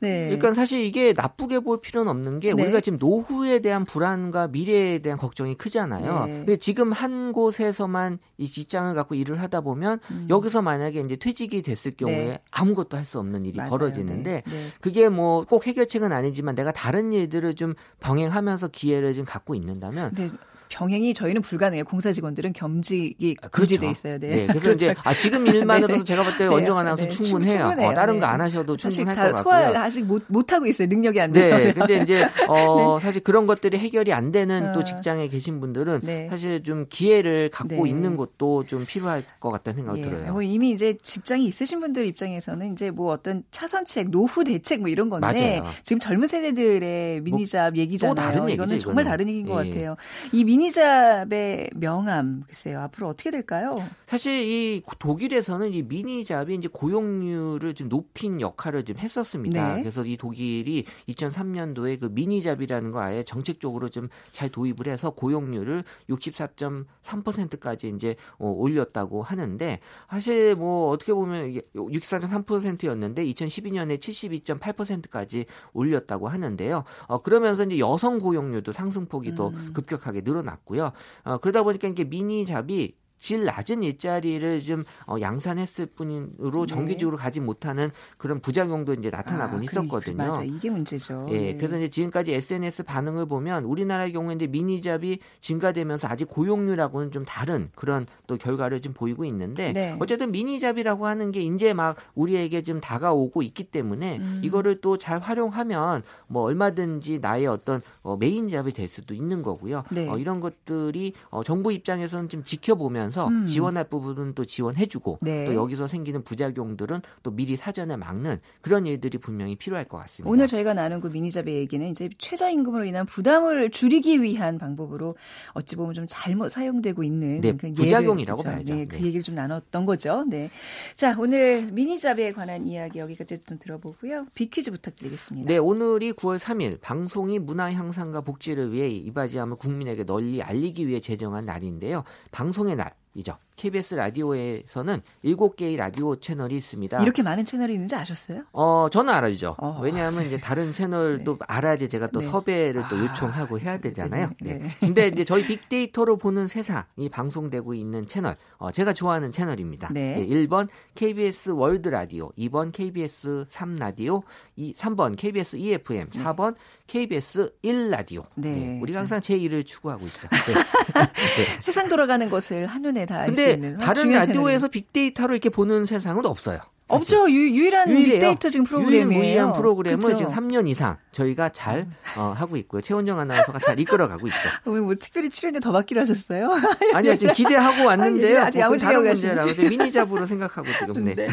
네. 0.00 0.24
그러니까 0.26 0.54
사실 0.54 0.80
이게 0.80 1.12
나쁘게 1.16 1.60
볼 1.60 1.80
필요는 1.80 2.10
없는 2.10 2.40
게 2.40 2.52
네. 2.54 2.62
우리가 2.62 2.80
지금 2.80 2.98
노후에 2.98 3.60
대한 3.60 3.84
불안과 3.84 4.48
미래에 4.48 4.98
대한 4.98 5.18
걱정이 5.18 5.56
크잖아요. 5.56 6.26
네. 6.26 6.32
근데 6.32 6.56
지금 6.56 6.92
한 6.92 7.32
곳에서만 7.32 8.18
이 8.38 8.46
직장을 8.48 8.94
갖고 8.94 9.14
일을 9.14 9.40
하다 9.40 9.60
보면 9.62 10.00
음. 10.10 10.26
여기서 10.30 10.62
만약에 10.62 11.00
이제 11.00 11.16
퇴직이 11.16 11.62
됐을 11.62 11.92
경우에 11.96 12.16
네. 12.16 12.40
아무것도 12.50 12.96
할 12.96 13.04
수 13.04 13.18
없는 13.18 13.44
일이 13.44 13.58
맞아요. 13.58 13.68
벌어지는데 13.70 14.42
네. 14.46 14.50
네. 14.50 14.68
그게 14.80 15.08
뭐 15.10 15.44
꼭 15.44 15.66
해결책은 15.66 16.10
아니지만 16.10 16.54
내가 16.54 16.72
다른 16.72 17.12
일들을 17.12 17.54
좀 17.54 17.74
병행하면서 18.00 18.68
기 18.68 18.83
회를 18.92 19.14
좀 19.14 19.24
갖고 19.24 19.54
있는다면 19.54 20.14
네. 20.14 20.30
병행이 20.74 21.14
저희는 21.14 21.40
불가능해요. 21.40 21.84
공사 21.84 22.10
직원들은 22.10 22.52
겸직이 22.52 23.36
아, 23.42 23.48
그렇죠. 23.48 23.78
돼 23.78 23.88
있어야 23.90 24.18
돼요. 24.18 24.34
네, 24.34 24.46
그래서. 24.52 24.72
이제 24.72 24.94
아, 25.04 25.14
지금 25.14 25.46
일만으로도 25.46 26.02
제가 26.04 26.24
볼때 26.24 26.46
원정 26.46 26.76
아나운서 26.76 27.04
네, 27.04 27.08
충분해요. 27.08 27.74
어, 27.78 27.94
다른 27.94 28.18
거 28.20 28.26
안 28.26 28.40
하셔도 28.40 28.76
충분할 28.76 29.14
것 29.14 29.22
같고요. 29.22 29.42
소화 29.42 29.84
아직 29.84 30.04
못, 30.04 30.24
못 30.26 30.52
하고 30.52 30.66
있어요. 30.66 30.88
능력이 30.88 31.20
안 31.20 31.30
돼서. 31.30 31.56
네, 31.56 31.72
근데 31.72 31.98
이제 31.98 32.24
어, 32.48 32.98
사실 33.00 33.22
그런 33.22 33.46
것들이 33.46 33.78
해결이 33.78 34.12
안 34.12 34.32
되는 34.32 34.72
또 34.72 34.80
어. 34.80 34.84
직장에 34.84 35.28
계신 35.28 35.60
분들은 35.60 36.00
네. 36.02 36.26
사실 36.28 36.64
좀 36.64 36.86
기회를 36.88 37.50
갖고 37.50 37.84
네. 37.84 37.90
있는 37.90 38.16
것도 38.16 38.66
좀 38.66 38.84
필요할 38.84 39.22
것 39.38 39.50
같다는 39.50 39.78
생각이 39.78 40.00
예. 40.00 40.02
들어요. 40.02 40.32
뭐 40.32 40.42
이미 40.42 40.70
이제 40.70 40.96
직장이 41.00 41.44
있으신 41.46 41.78
분들 41.80 42.06
입장에서는 42.06 42.72
이제 42.72 42.90
뭐 42.90 43.12
어떤 43.12 43.44
차선책, 43.52 44.10
노후 44.10 44.42
대책 44.42 44.80
뭐 44.80 44.88
이런 44.88 45.08
건데 45.10 45.60
맞아요. 45.60 45.72
지금 45.84 46.00
젊은 46.00 46.26
세대들의 46.26 47.20
뭐 47.20 47.24
미니잡 47.24 47.74
뭐, 47.74 47.80
얘기잖아요. 47.80 48.14
다른 48.14 48.42
얘기죠, 48.48 48.54
이거는 48.54 48.78
정말 48.80 49.04
다른 49.04 49.28
얘기인 49.28 49.46
예. 49.46 49.52
것 49.52 49.56
같아요. 49.64 49.96
이 50.32 50.42
미니 50.44 50.63
잡의 50.70 51.70
명암 51.74 52.44
글쎄요 52.46 52.80
앞으로 52.80 53.08
어떻게 53.08 53.30
될까요? 53.30 53.76
사실 54.06 54.44
이 54.44 54.82
독일에서는 54.98 55.72
이 55.72 55.82
미니잡이 55.82 56.54
이제 56.54 56.68
고용률을 56.72 57.74
좀 57.74 57.88
높인 57.88 58.40
역할을 58.40 58.84
좀 58.84 58.98
했었습니다. 58.98 59.74
네. 59.74 59.80
그래서 59.82 60.04
이 60.04 60.16
독일이 60.16 60.84
2003년도에 61.08 62.00
그 62.00 62.06
미니잡이라는 62.06 62.90
거 62.90 63.00
아예 63.00 63.22
정책적으로 63.24 63.88
좀 63.88 64.08
잘 64.32 64.48
도입을 64.48 64.88
해서 64.88 65.10
고용률을 65.10 65.84
64.3%까지 66.08 67.88
이제 67.94 68.16
어, 68.38 68.48
올렸다고 68.50 69.22
하는데 69.22 69.80
사실 70.08 70.54
뭐 70.54 70.90
어떻게 70.90 71.12
보면 71.12 71.60
64.3%였는데 71.74 73.24
2012년에 73.24 73.98
72.8%까지 73.98 75.46
올렸다고 75.72 76.28
하는데요. 76.28 76.84
어, 77.06 77.22
그러면서 77.22 77.64
이제 77.64 77.78
여성 77.78 78.18
고용률도 78.18 78.72
상승폭이 78.72 79.30
음. 79.30 79.34
더 79.34 79.52
급격하게 79.72 80.22
늘어 80.22 80.42
났고요. 80.44 80.92
어, 81.24 81.38
그러다 81.38 81.62
보니까 81.62 81.88
이게 81.88 82.04
mini 82.04 82.46
job이 82.46 82.96
질 83.24 83.46
낮은 83.46 83.82
일자리를 83.82 84.60
좀 84.60 84.84
어, 85.06 85.16
양산했을 85.18 85.86
뿐으로 85.86 86.66
네. 86.66 86.74
정기적으로 86.74 87.16
가지 87.16 87.40
못하는 87.40 87.90
그런 88.18 88.38
부작용도 88.38 88.92
이제 88.92 89.08
나타나곤 89.08 89.60
아, 89.60 89.62
있었거든요. 89.62 90.16
맞아, 90.18 90.42
이게 90.42 90.68
문제죠. 90.68 91.28
예, 91.30 91.52
네. 91.52 91.56
그래서 91.56 91.78
이제 91.78 91.88
지금까지 91.88 92.34
SNS 92.34 92.82
반응을 92.82 93.24
보면 93.24 93.64
우리나라의 93.64 94.12
경우에 94.12 94.34
이제 94.34 94.46
mini 94.46 94.83
job이 94.83 95.20
증가되면서 95.40 96.06
아직 96.06 96.28
고용률하고는 96.28 97.12
좀 97.12 97.24
다른 97.24 97.70
그런 97.74 98.06
또 98.26 98.36
결과를 98.36 98.82
좀 98.82 98.92
보이고 98.92 99.24
있는데 99.24 99.72
네. 99.72 99.96
어쨌든 100.00 100.30
mini 100.30 100.55
job이라고 100.55 101.06
하는 101.06 101.32
게 101.32 101.40
이제 101.40 101.72
막 101.72 101.96
우리에게 102.14 102.60
좀 102.62 102.78
다가오고 102.82 103.40
있기 103.42 103.64
때문에 103.64 104.18
음. 104.18 104.40
이거를 104.44 104.82
또 104.82 104.98
잘 104.98 105.18
활용하면 105.18 106.02
뭐 106.26 106.42
얼마든지 106.42 107.20
나의 107.20 107.46
어떤 107.46 107.80
어, 108.02 108.16
main 108.18 108.48
job이 108.48 108.72
될 108.72 108.86
수도 108.86 109.14
있는 109.14 109.42
거고요. 109.42 109.84
네. 109.90 110.08
어, 110.10 110.18
이런 110.18 110.40
것들이 110.40 111.14
어, 111.30 111.42
정부 111.42 111.72
입장에서는 111.72 112.28
좀 112.28 112.42
지켜보면 112.42 113.13
하면서 113.14 113.28
음. 113.28 113.46
지원할 113.46 113.84
부분은 113.84 114.34
또 114.34 114.44
지원해주고 114.44 115.18
네. 115.22 115.46
또 115.46 115.54
여기서 115.54 115.86
생기는 115.86 116.22
부작용들은 116.22 117.00
또 117.22 117.30
미리 117.30 117.56
사전에 117.56 117.96
막는 117.96 118.40
그런 118.60 118.86
일들이 118.86 119.18
분명히 119.18 119.56
필요할 119.56 119.86
것 119.86 119.98
같습니다. 119.98 120.30
오늘 120.30 120.48
저희가 120.48 120.74
나눈 120.74 121.00
그 121.00 121.06
미니잡의 121.06 121.54
얘기는 121.54 121.88
이제 121.88 122.10
최저임금으로 122.18 122.84
인한 122.84 123.06
부담을 123.06 123.70
줄이기 123.70 124.20
위한 124.22 124.58
방법으로 124.58 125.16
어찌 125.52 125.76
보면 125.76 125.94
좀 125.94 126.06
잘못 126.08 126.48
사용되고 126.48 127.02
있는 127.04 127.40
네, 127.40 127.52
그 127.52 127.70
부작용이라고 127.72 128.40
예를, 128.40 128.52
봐야죠. 128.52 128.74
네, 128.74 128.86
그 128.86 128.96
네. 128.96 129.04
얘기를 129.04 129.22
좀 129.22 129.34
나눴던 129.34 129.86
거죠. 129.86 130.24
네. 130.28 130.50
자 130.96 131.14
오늘 131.18 131.70
미니잡에 131.72 132.32
관한 132.32 132.66
이야기 132.66 132.98
여기까지 132.98 133.40
좀 133.46 133.58
들어보고요. 133.58 134.26
비퀴즈 134.34 134.72
부탁드리겠습니다. 134.72 135.46
네, 135.46 135.58
오늘이 135.58 136.12
9월 136.12 136.38
3일 136.38 136.80
방송이 136.80 137.38
문화 137.38 137.72
향상과 137.72 138.22
복지를 138.22 138.72
위해 138.72 138.88
이바지함을 138.88 139.56
국민에게 139.56 140.04
널리 140.04 140.42
알리기 140.42 140.88
위해 140.88 141.00
제정한 141.00 141.44
날인데요. 141.44 142.04
방송의 142.30 142.76
날 142.76 142.94
이죠. 143.14 143.36
KBS 143.56 143.94
라디오에서는 143.94 145.00
7개의 145.24 145.76
라디오 145.76 146.16
채널이 146.16 146.56
있습니다. 146.56 147.02
이렇게 147.02 147.22
많은 147.22 147.44
채널이 147.44 147.72
있는지 147.72 147.94
아셨어요? 147.94 148.42
어, 148.52 148.88
저는 148.90 149.14
알았죠. 149.14 149.54
어. 149.58 149.78
왜냐하면 149.80 150.26
이제 150.26 150.38
다른 150.38 150.72
채널도 150.74 151.38
네. 151.38 151.44
알아야지 151.46 151.88
제가 151.88 152.08
또 152.08 152.20
네. 152.20 152.26
섭외를 152.26 152.84
또 152.90 152.96
아, 152.96 152.98
요청하고 152.98 153.56
아, 153.56 153.60
해야 153.60 153.78
되잖아요. 153.78 154.32
네. 154.40 154.58
네. 154.58 154.68
근데 154.80 155.06
이제 155.06 155.22
저희 155.24 155.46
빅데이터로 155.46 156.16
보는 156.16 156.48
세상이 156.48 157.08
방송되고 157.10 157.74
있는 157.74 158.04
채널, 158.06 158.36
어, 158.58 158.72
제가 158.72 158.92
좋아하는 158.92 159.30
채널입니다. 159.30 159.90
네. 159.92 160.26
1번 160.26 160.68
KBS 160.96 161.50
월드 161.50 161.88
라디오, 161.88 162.32
2번 162.36 162.72
KBS 162.72 163.46
3 163.48 163.76
라디오, 163.76 164.22
이 164.56 164.72
3번 164.74 165.16
KBS 165.16 165.56
2FM, 165.56 166.10
4번 166.10 166.54
KBS 166.86 167.50
1라디오. 167.64 168.24
네. 168.36 168.50
네. 168.52 168.78
우리가 168.80 169.00
항상 169.00 169.20
제1을 169.20 169.66
추구하고 169.66 170.04
있죠. 170.06 170.28
네. 170.46 170.54
네. 170.54 171.60
세상 171.60 171.88
돌아가는 171.88 172.28
것을 172.30 172.66
한눈에 172.66 173.04
다 173.06 173.18
알 173.20 173.34
수 173.34 173.40
있는 173.50 173.76
다른 173.78 174.10
라디오에서 174.10 174.68
빅데이터로 174.68 175.34
이렇게 175.34 175.48
보는 175.48 175.86
세상은 175.86 176.24
없어요. 176.26 176.60
없죠. 176.86 177.30
유, 177.30 177.46
일한 177.48 177.88
빅데이터 177.88 178.48
지금 178.50 178.64
프로그램이에요. 178.66 179.22
유일한 179.24 179.52
프로그램을 179.54 179.98
그쵸? 180.00 180.16
지금 180.16 180.30
3년 180.32 180.68
이상 180.68 180.98
저희가 181.12 181.48
잘 181.48 181.80
음. 181.80 181.94
어, 182.16 182.34
하고 182.36 182.56
있고요. 182.58 182.82
최원정 182.82 183.18
아나운서가 183.18 183.58
잘 183.58 183.80
이끌어가고 183.80 184.26
있죠. 184.26 184.38
왜 184.66 184.80
뭐 184.80 184.94
특별히 184.94 185.30
출연에 185.30 185.60
더 185.60 185.72
받기로 185.72 186.02
하셨어요? 186.02 186.54
아니요. 186.92 187.16
지금 187.16 187.32
기대하고 187.32 187.86
왔는데요. 187.86 188.42
아직 188.42 188.58
야무지게 188.60 188.92
하고 188.92 189.06
문제라고 189.06 189.62
미니잡으로 189.62 190.26
생각하고 190.26 190.68
지금 190.78 191.04
네. 191.04 191.14
네. 191.14 191.28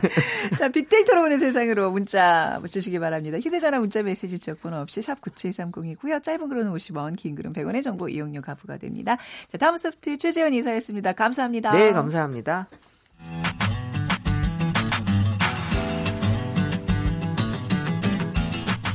자, 0.57 0.69
빅데이터로 0.69 1.21
보는 1.21 1.37
세상으로 1.37 1.91
문자 1.91 2.59
주시기 2.65 2.99
바랍니다. 2.99 3.37
휴대전화 3.39 3.79
문자 3.79 4.01
메시지 4.03 4.39
지역번호 4.39 4.77
없이 4.77 5.01
샵 5.01 5.19
9730이고요. 5.21 6.23
짧은 6.23 6.47
글은 6.47 6.71
50원, 6.73 7.17
긴 7.17 7.35
글은 7.35 7.51
100원의 7.53 7.83
정보 7.83 8.07
이용료 8.07 8.41
가부가 8.41 8.77
됩니다. 8.77 9.17
자, 9.51 9.57
다음 9.57 9.75
소프트 9.75 10.17
최재원 10.17 10.53
이사였습니다. 10.53 11.11
감사합니다. 11.13 11.71
네, 11.73 11.91
감사합니다. 11.91 12.69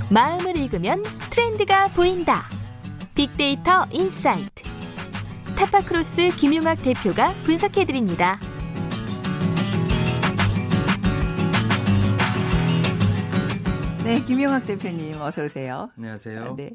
마음을 0.09 0.57
읽으면 0.57 1.03
트렌드가 1.31 1.89
보인다. 1.89 2.49
빅데이터 3.17 3.87
인사이트. 3.91 4.63
타파크로스 5.59 6.37
김용학 6.37 6.81
대표가 6.83 7.33
분석해드립니다. 7.43 8.39
네, 14.05 14.23
김용학 14.23 14.65
대표님 14.65 15.21
어서 15.21 15.43
오세요. 15.43 15.91
안녕하세요. 15.97 16.55
네. 16.57 16.71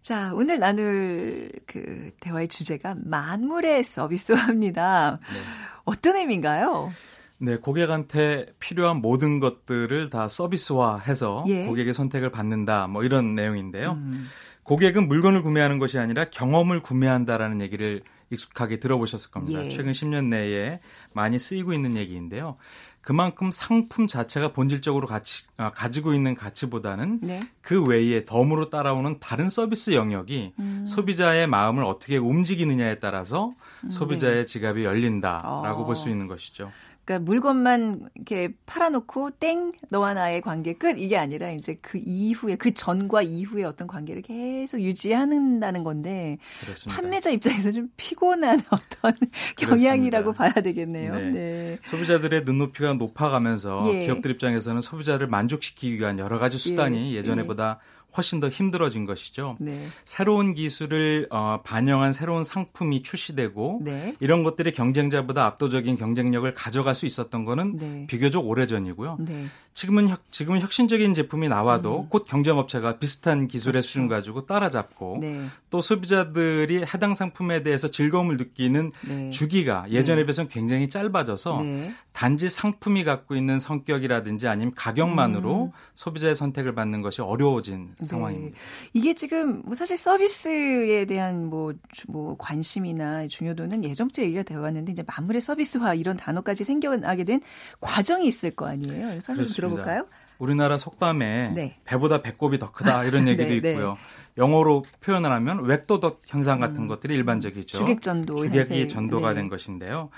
자, 0.00 0.30
오늘 0.34 0.60
나눌 0.60 1.50
그 1.66 2.12
대화의 2.20 2.46
주제가 2.46 2.94
만물의 3.04 3.82
서비스화입니다. 3.82 5.18
네. 5.20 5.40
어떤 5.84 6.14
의미인가요? 6.14 6.92
네, 7.42 7.56
고객한테 7.56 8.46
필요한 8.58 8.96
모든 8.98 9.40
것들을 9.40 10.10
다 10.10 10.28
서비스화해서 10.28 11.44
예. 11.48 11.66
고객의 11.66 11.94
선택을 11.94 12.30
받는다. 12.30 12.86
뭐 12.86 13.02
이런 13.02 13.34
내용인데요. 13.34 13.92
음. 13.92 14.28
고객은 14.62 15.08
물건을 15.08 15.42
구매하는 15.42 15.78
것이 15.78 15.98
아니라 15.98 16.26
경험을 16.30 16.80
구매한다라는 16.80 17.60
얘기를 17.62 18.02
익숙하게 18.30 18.78
들어보셨을 18.78 19.30
겁니다. 19.30 19.64
예. 19.64 19.68
최근 19.68 19.92
10년 19.92 20.26
내에 20.26 20.80
많이 21.12 21.38
쓰이고 21.38 21.72
있는 21.72 21.96
얘기인데요. 21.96 22.56
그만큼 23.00 23.50
상품 23.50 24.06
자체가 24.06 24.52
본질적으로 24.52 25.06
가치, 25.06 25.44
아, 25.56 25.70
가지고 25.70 26.12
있는 26.12 26.34
가치보다는 26.34 27.20
네. 27.22 27.42
그 27.62 27.82
외에 27.82 28.24
덤으로 28.26 28.68
따라오는 28.68 29.18
다른 29.20 29.48
서비스 29.48 29.94
영역이 29.94 30.52
음. 30.58 30.84
소비자의 30.86 31.46
마음을 31.46 31.82
어떻게 31.82 32.18
움직이느냐에 32.18 32.98
따라서 32.98 33.54
음, 33.84 33.90
소비자의 33.90 34.36
네. 34.36 34.46
지갑이 34.46 34.84
열린다라고 34.84 35.82
어. 35.82 35.86
볼수 35.86 36.10
있는 36.10 36.26
것이죠. 36.26 36.70
그러니까 37.10 37.24
물건만 37.24 38.08
이렇게 38.14 38.54
팔아놓고 38.66 39.30
땡 39.32 39.72
너와 39.88 40.14
나의 40.14 40.40
관계 40.40 40.74
끝 40.74 40.96
이게 40.96 41.16
아니라 41.16 41.50
이제 41.50 41.76
그 41.82 41.98
이후에 42.00 42.54
그 42.54 42.72
전과 42.72 43.22
이후에 43.22 43.64
어떤 43.64 43.88
관계를 43.88 44.22
계속 44.22 44.80
유지하는다는 44.80 45.82
건데 45.82 46.38
그렇습니다. 46.60 47.02
판매자 47.02 47.30
입장에서 47.30 47.72
좀 47.72 47.88
피곤한 47.96 48.60
어떤 48.70 49.12
경향이라고 49.56 50.32
봐야 50.34 50.52
되겠네요. 50.52 51.16
네. 51.16 51.30
네. 51.30 51.78
소비자들의 51.82 52.44
눈높이가 52.44 52.92
높아가면서 52.94 53.90
예. 53.92 54.04
기업들 54.06 54.30
입장에서는 54.30 54.80
소비자를 54.80 55.26
만족시키기 55.26 55.98
위한 55.98 56.20
여러 56.20 56.38
가지 56.38 56.58
수단이 56.58 57.16
예. 57.16 57.22
전에보다 57.24 57.80
예. 57.80 57.99
훨씬 58.16 58.40
더 58.40 58.48
힘들어진 58.48 59.04
것이죠. 59.04 59.56
네. 59.60 59.86
새로운 60.04 60.54
기술을 60.54 61.28
어, 61.30 61.60
반영한 61.64 62.12
새로운 62.12 62.44
상품이 62.44 63.02
출시되고 63.02 63.80
네. 63.82 64.16
이런 64.20 64.42
것들이 64.42 64.72
경쟁자보다 64.72 65.44
압도적인 65.46 65.96
경쟁력을 65.96 66.52
가져갈 66.54 66.94
수 66.94 67.06
있었던 67.06 67.44
거는 67.44 67.76
네. 67.78 68.06
비교적 68.08 68.46
오래전이고요. 68.46 69.18
네. 69.20 69.46
지금은 69.72 70.08
혁, 70.08 70.20
지금은 70.30 70.60
혁신적인 70.60 71.14
제품이 71.14 71.48
나와도 71.48 72.00
음. 72.00 72.06
곧 72.08 72.24
경쟁업체가 72.26 72.98
비슷한 72.98 73.46
기술의 73.46 73.74
그렇죠. 73.74 73.86
수준 73.86 74.08
가지고 74.08 74.46
따라잡고 74.46 75.18
네. 75.20 75.46
또 75.70 75.80
소비자들이 75.80 76.84
해당 76.92 77.14
상품에 77.14 77.62
대해서 77.62 77.88
즐거움을 77.88 78.36
느끼는 78.36 78.92
네. 79.06 79.30
주기가 79.30 79.86
예전에 79.90 80.24
비해서는 80.24 80.48
굉장히 80.48 80.88
짧아져서 80.88 81.62
단지 82.12 82.48
상품이 82.48 83.04
갖고 83.04 83.36
있는 83.36 83.58
성격이라든지 83.58 84.48
아니면 84.48 84.74
가격만으로 84.74 85.66
음. 85.66 85.70
소비자의 85.94 86.34
선택을 86.34 86.74
받는 86.74 87.02
것이 87.02 87.22
어려워진 87.22 87.94
네. 87.98 87.99
상황입니다. 88.04 88.56
이게 88.92 89.14
지금 89.14 89.62
뭐 89.64 89.74
사실 89.74 89.96
서비스에 89.96 91.04
대한 91.04 91.46
뭐, 91.46 91.72
뭐 92.08 92.36
관심이나 92.38 93.28
중요도는 93.28 93.84
예전부터 93.84 94.22
얘기가 94.22 94.42
되어 94.42 94.60
왔는데 94.60 94.92
이제 94.92 95.02
만물의 95.06 95.40
서비스화 95.40 95.94
이런 95.94 96.16
단어까지 96.16 96.64
생겨나게 96.64 97.24
된 97.24 97.40
과정이 97.80 98.26
있을 98.26 98.50
거 98.50 98.66
아니에요. 98.66 99.20
설명 99.20 99.46
들어볼까요? 99.46 100.06
우리나라 100.40 100.78
속담에 100.78 101.52
네. 101.54 101.76
배보다 101.84 102.22
배꼽이 102.22 102.58
더 102.58 102.72
크다 102.72 103.04
이런 103.04 103.28
얘기도 103.28 103.48
네, 103.48 103.60
네. 103.60 103.70
있고요. 103.70 103.98
영어로 104.38 104.84
표현을 105.00 105.30
하면 105.30 105.66
웩도덕 105.66 106.22
현상 106.26 106.60
같은 106.60 106.82
음, 106.82 106.88
것들이 106.88 107.14
일반적이죠. 107.14 107.78
주객전도 107.78 108.36
주객이 108.36 108.88
전도가 108.88 109.30
네. 109.30 109.34
된 109.34 109.48
것인데요. 109.48 110.08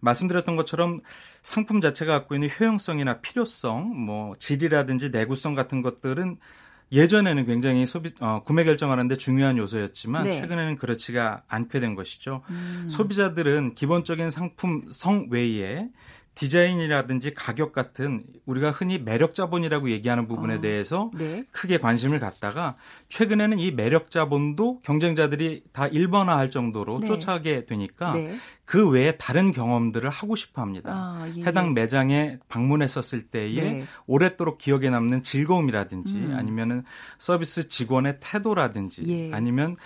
말씀드렸던 0.00 0.56
것처럼 0.56 1.00
상품 1.42 1.80
자체가 1.80 2.12
갖고 2.12 2.34
있는 2.34 2.48
효용성이나 2.48 3.20
필요성, 3.20 4.04
뭐 4.04 4.34
질이라든지 4.38 5.10
내구성 5.10 5.54
같은 5.54 5.82
것들은 5.82 6.38
예전에는 6.92 7.46
굉장히 7.46 7.86
소비 7.86 8.10
어, 8.20 8.42
구매 8.44 8.64
결정하는데 8.64 9.16
중요한 9.16 9.56
요소였지만 9.56 10.24
네. 10.24 10.32
최근에는 10.32 10.76
그렇지가 10.76 11.42
않게 11.48 11.80
된 11.80 11.94
것이죠. 11.94 12.42
음. 12.50 12.86
소비자들은 12.90 13.74
기본적인 13.74 14.30
상품 14.30 14.84
성 14.90 15.28
외에 15.30 15.88
디자인이라든지 16.34 17.34
가격 17.34 17.72
같은 17.72 18.24
우리가 18.46 18.70
흔히 18.70 18.98
매력 18.98 19.34
자본이라고 19.34 19.90
얘기하는 19.90 20.26
부분에 20.26 20.56
어, 20.56 20.60
대해서 20.60 21.10
네. 21.14 21.44
크게 21.52 21.78
관심을 21.78 22.20
갖다가 22.20 22.76
최근에는 23.08 23.58
이 23.58 23.70
매력 23.70 24.10
자본도 24.10 24.80
경쟁자들이 24.80 25.64
다 25.72 25.86
일반화할 25.86 26.50
정도로 26.50 27.00
네. 27.00 27.06
쫓아가게 27.06 27.66
되니까 27.66 28.14
네. 28.14 28.36
그 28.64 28.88
외에 28.88 29.16
다른 29.18 29.52
경험들을 29.52 30.08
하고 30.08 30.34
싶어 30.34 30.62
합니다. 30.62 30.90
아, 30.94 31.30
예. 31.36 31.42
해당 31.42 31.74
매장에 31.74 32.38
방문했었을 32.48 33.22
때에 33.22 33.54
네. 33.54 33.84
오랫도록 34.06 34.56
기억에 34.56 34.88
남는 34.88 35.22
즐거움이라든지 35.22 36.16
음. 36.16 36.34
아니면은 36.34 36.84
서비스 37.18 37.68
직원의 37.68 38.18
태도라든지 38.20 39.04
예. 39.08 39.34
아니면 39.34 39.76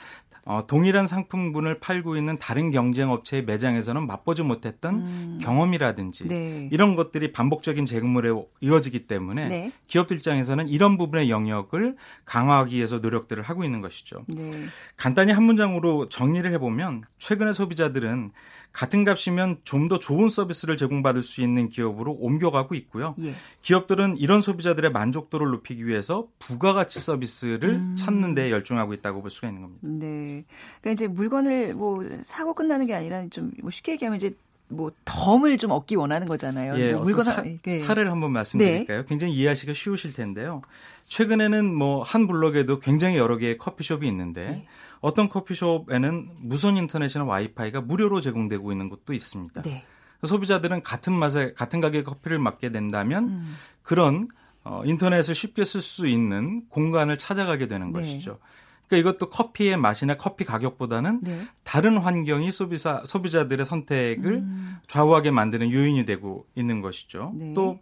어, 0.46 0.66
동일한 0.66 1.06
상품군을 1.06 1.80
팔고 1.80 2.16
있는 2.16 2.38
다른 2.38 2.70
경쟁 2.70 3.10
업체의 3.10 3.44
매장에서는 3.44 4.06
맛보지 4.06 4.42
못했던 4.42 4.94
음. 4.94 5.38
경험이라든지 5.42 6.28
네. 6.28 6.68
이런 6.70 6.94
것들이 6.94 7.32
반복적인 7.32 7.84
재구물에 7.84 8.30
이어지기 8.60 9.06
때문에 9.06 9.48
네. 9.48 9.72
기업들 9.86 10.16
입장에서는 10.18 10.68
이런 10.68 10.98
부분의 10.98 11.30
영역을 11.30 11.96
강화하기 12.24 12.76
위해서 12.76 12.98
노력들을 12.98 13.42
하고 13.42 13.64
있는 13.64 13.80
것이죠. 13.80 14.24
네. 14.28 14.52
간단히 14.96 15.32
한 15.32 15.42
문장으로 15.42 16.08
정리를 16.08 16.52
해보면 16.52 17.02
최근의 17.18 17.52
소비자들은 17.52 18.30
같은 18.72 19.04
값이면 19.04 19.60
좀 19.64 19.86
더 19.86 19.98
좋은 20.00 20.28
서비스를 20.28 20.76
제공받을 20.76 21.22
수 21.22 21.42
있는 21.42 21.68
기업으로 21.68 22.12
옮겨가고 22.12 22.74
있고요. 22.74 23.14
예. 23.20 23.34
기업들은 23.62 24.16
이런 24.18 24.40
소비자들의 24.40 24.90
만족도를 24.90 25.48
높이기 25.48 25.86
위해서 25.86 26.26
부가가치 26.40 26.98
서비스를 26.98 27.70
음. 27.70 27.96
찾는 27.96 28.34
데 28.34 28.50
열중하고 28.50 28.92
있다고 28.94 29.22
볼 29.22 29.30
수가 29.30 29.46
있는 29.48 29.62
겁니다. 29.62 29.86
네. 29.86 30.35
그러니까 30.80 30.90
이제 30.92 31.06
물건을 31.06 31.74
뭐 31.74 32.04
사고 32.22 32.54
끝나는 32.54 32.86
게 32.86 32.94
아니라 32.94 33.26
좀 33.28 33.52
뭐 33.62 33.70
쉽게 33.70 33.92
얘기하면 33.92 34.16
이제 34.16 34.34
뭐 34.68 34.90
덤을 35.04 35.58
좀 35.58 35.70
얻기 35.70 35.94
원하는 35.94 36.26
거잖아요. 36.26 36.76
예, 36.78 36.92
뭐 36.94 37.02
물건 37.04 37.22
사, 37.24 37.42
네. 37.42 37.78
사례를 37.78 38.10
한번 38.10 38.32
말씀드릴까요? 38.32 38.98
네. 39.02 39.04
굉장히 39.08 39.32
이해하시기가 39.34 39.72
쉬우실 39.74 40.12
텐데요. 40.12 40.62
최근에는 41.04 41.72
뭐 41.74 42.02
한 42.02 42.26
블록에도 42.26 42.80
굉장히 42.80 43.16
여러 43.16 43.36
개의 43.36 43.58
커피숍이 43.58 44.06
있는데 44.08 44.44
네. 44.44 44.66
어떤 45.00 45.28
커피숍에는 45.28 46.30
무선 46.40 46.76
인터넷이나 46.76 47.24
와이파이가 47.24 47.82
무료로 47.82 48.20
제공되고 48.20 48.72
있는 48.72 48.88
곳도 48.88 49.12
있습니다. 49.12 49.62
네. 49.62 49.84
소비자들은 50.24 50.82
같은 50.82 51.12
맛에 51.12 51.52
같은 51.52 51.80
가격의 51.80 52.02
커피를 52.04 52.38
맡게 52.40 52.70
된다면 52.72 53.24
음. 53.28 53.56
그런 53.82 54.26
어, 54.64 54.82
인터넷을 54.84 55.34
쉽게 55.36 55.64
쓸 55.64 55.80
수 55.80 56.08
있는 56.08 56.66
공간을 56.70 57.18
찾아가게 57.18 57.68
되는 57.68 57.92
네. 57.92 58.00
것이죠. 58.00 58.38
그러니까 58.86 59.10
이것도 59.10 59.28
커피의 59.30 59.76
맛이나 59.76 60.14
커피 60.14 60.44
가격보다는 60.44 61.20
네. 61.22 61.46
다른 61.64 61.96
환경이 61.98 62.50
소비자 62.52 63.02
소비자들의 63.04 63.64
선택을 63.64 64.32
음. 64.34 64.76
좌우하게 64.86 65.30
만드는 65.30 65.72
요인이 65.72 66.04
되고 66.04 66.46
있는 66.54 66.80
것이죠. 66.80 67.32
네. 67.34 67.52
또 67.54 67.80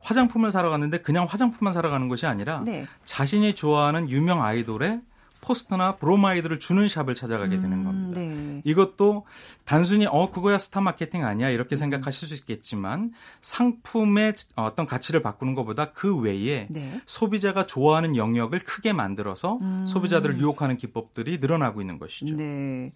화장품을 0.00 0.50
사러 0.50 0.70
갔는데 0.70 0.98
그냥 0.98 1.24
화장품만 1.24 1.72
사러 1.72 1.90
가는 1.90 2.08
것이 2.08 2.26
아니라 2.26 2.62
네. 2.64 2.86
자신이 3.04 3.54
좋아하는 3.54 4.10
유명 4.10 4.44
아이돌의 4.44 5.00
포스터나 5.44 5.96
브로마이드를 5.96 6.58
주는 6.58 6.88
샵을 6.88 7.14
찾아가게 7.14 7.58
되는 7.58 7.78
음, 7.78 7.84
겁니다. 7.84 8.20
네. 8.20 8.62
이것도 8.64 9.26
단순히 9.64 10.06
어 10.06 10.30
그거야 10.30 10.56
스타 10.56 10.80
마케팅 10.80 11.24
아니야 11.24 11.50
이렇게 11.50 11.76
생각하실 11.76 12.28
수 12.28 12.34
있겠지만 12.34 13.12
상품의 13.42 14.32
어떤 14.56 14.86
가치를 14.86 15.22
바꾸는 15.22 15.54
것보다 15.54 15.92
그 15.92 16.16
외에 16.18 16.66
네. 16.70 17.00
소비자가 17.04 17.66
좋아하는 17.66 18.16
영역을 18.16 18.60
크게 18.60 18.92
만들어서 18.92 19.58
음. 19.60 19.84
소비자들을 19.86 20.38
유혹하는 20.38 20.78
기법들이 20.78 21.38
늘어나고 21.38 21.80
있는 21.80 21.98
것이죠. 21.98 22.34
네. 22.36 22.92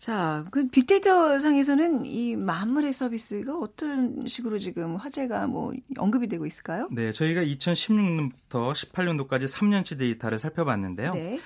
자, 0.00 0.46
그 0.50 0.66
빅데이터 0.66 1.38
상에서는 1.38 2.06
이 2.06 2.34
만물의 2.34 2.90
서비스화가 2.90 3.54
어떤 3.58 4.26
식으로 4.26 4.58
지금 4.58 4.96
화제가 4.96 5.46
뭐 5.46 5.74
언급이 5.98 6.26
되고 6.26 6.46
있을까요? 6.46 6.88
네, 6.90 7.12
저희가 7.12 7.42
2016년부터 7.42 8.72
18년도까지 8.72 9.44
3년치 9.44 9.98
데이터를 9.98 10.38
살펴봤는데요. 10.38 11.10
네. 11.10 11.38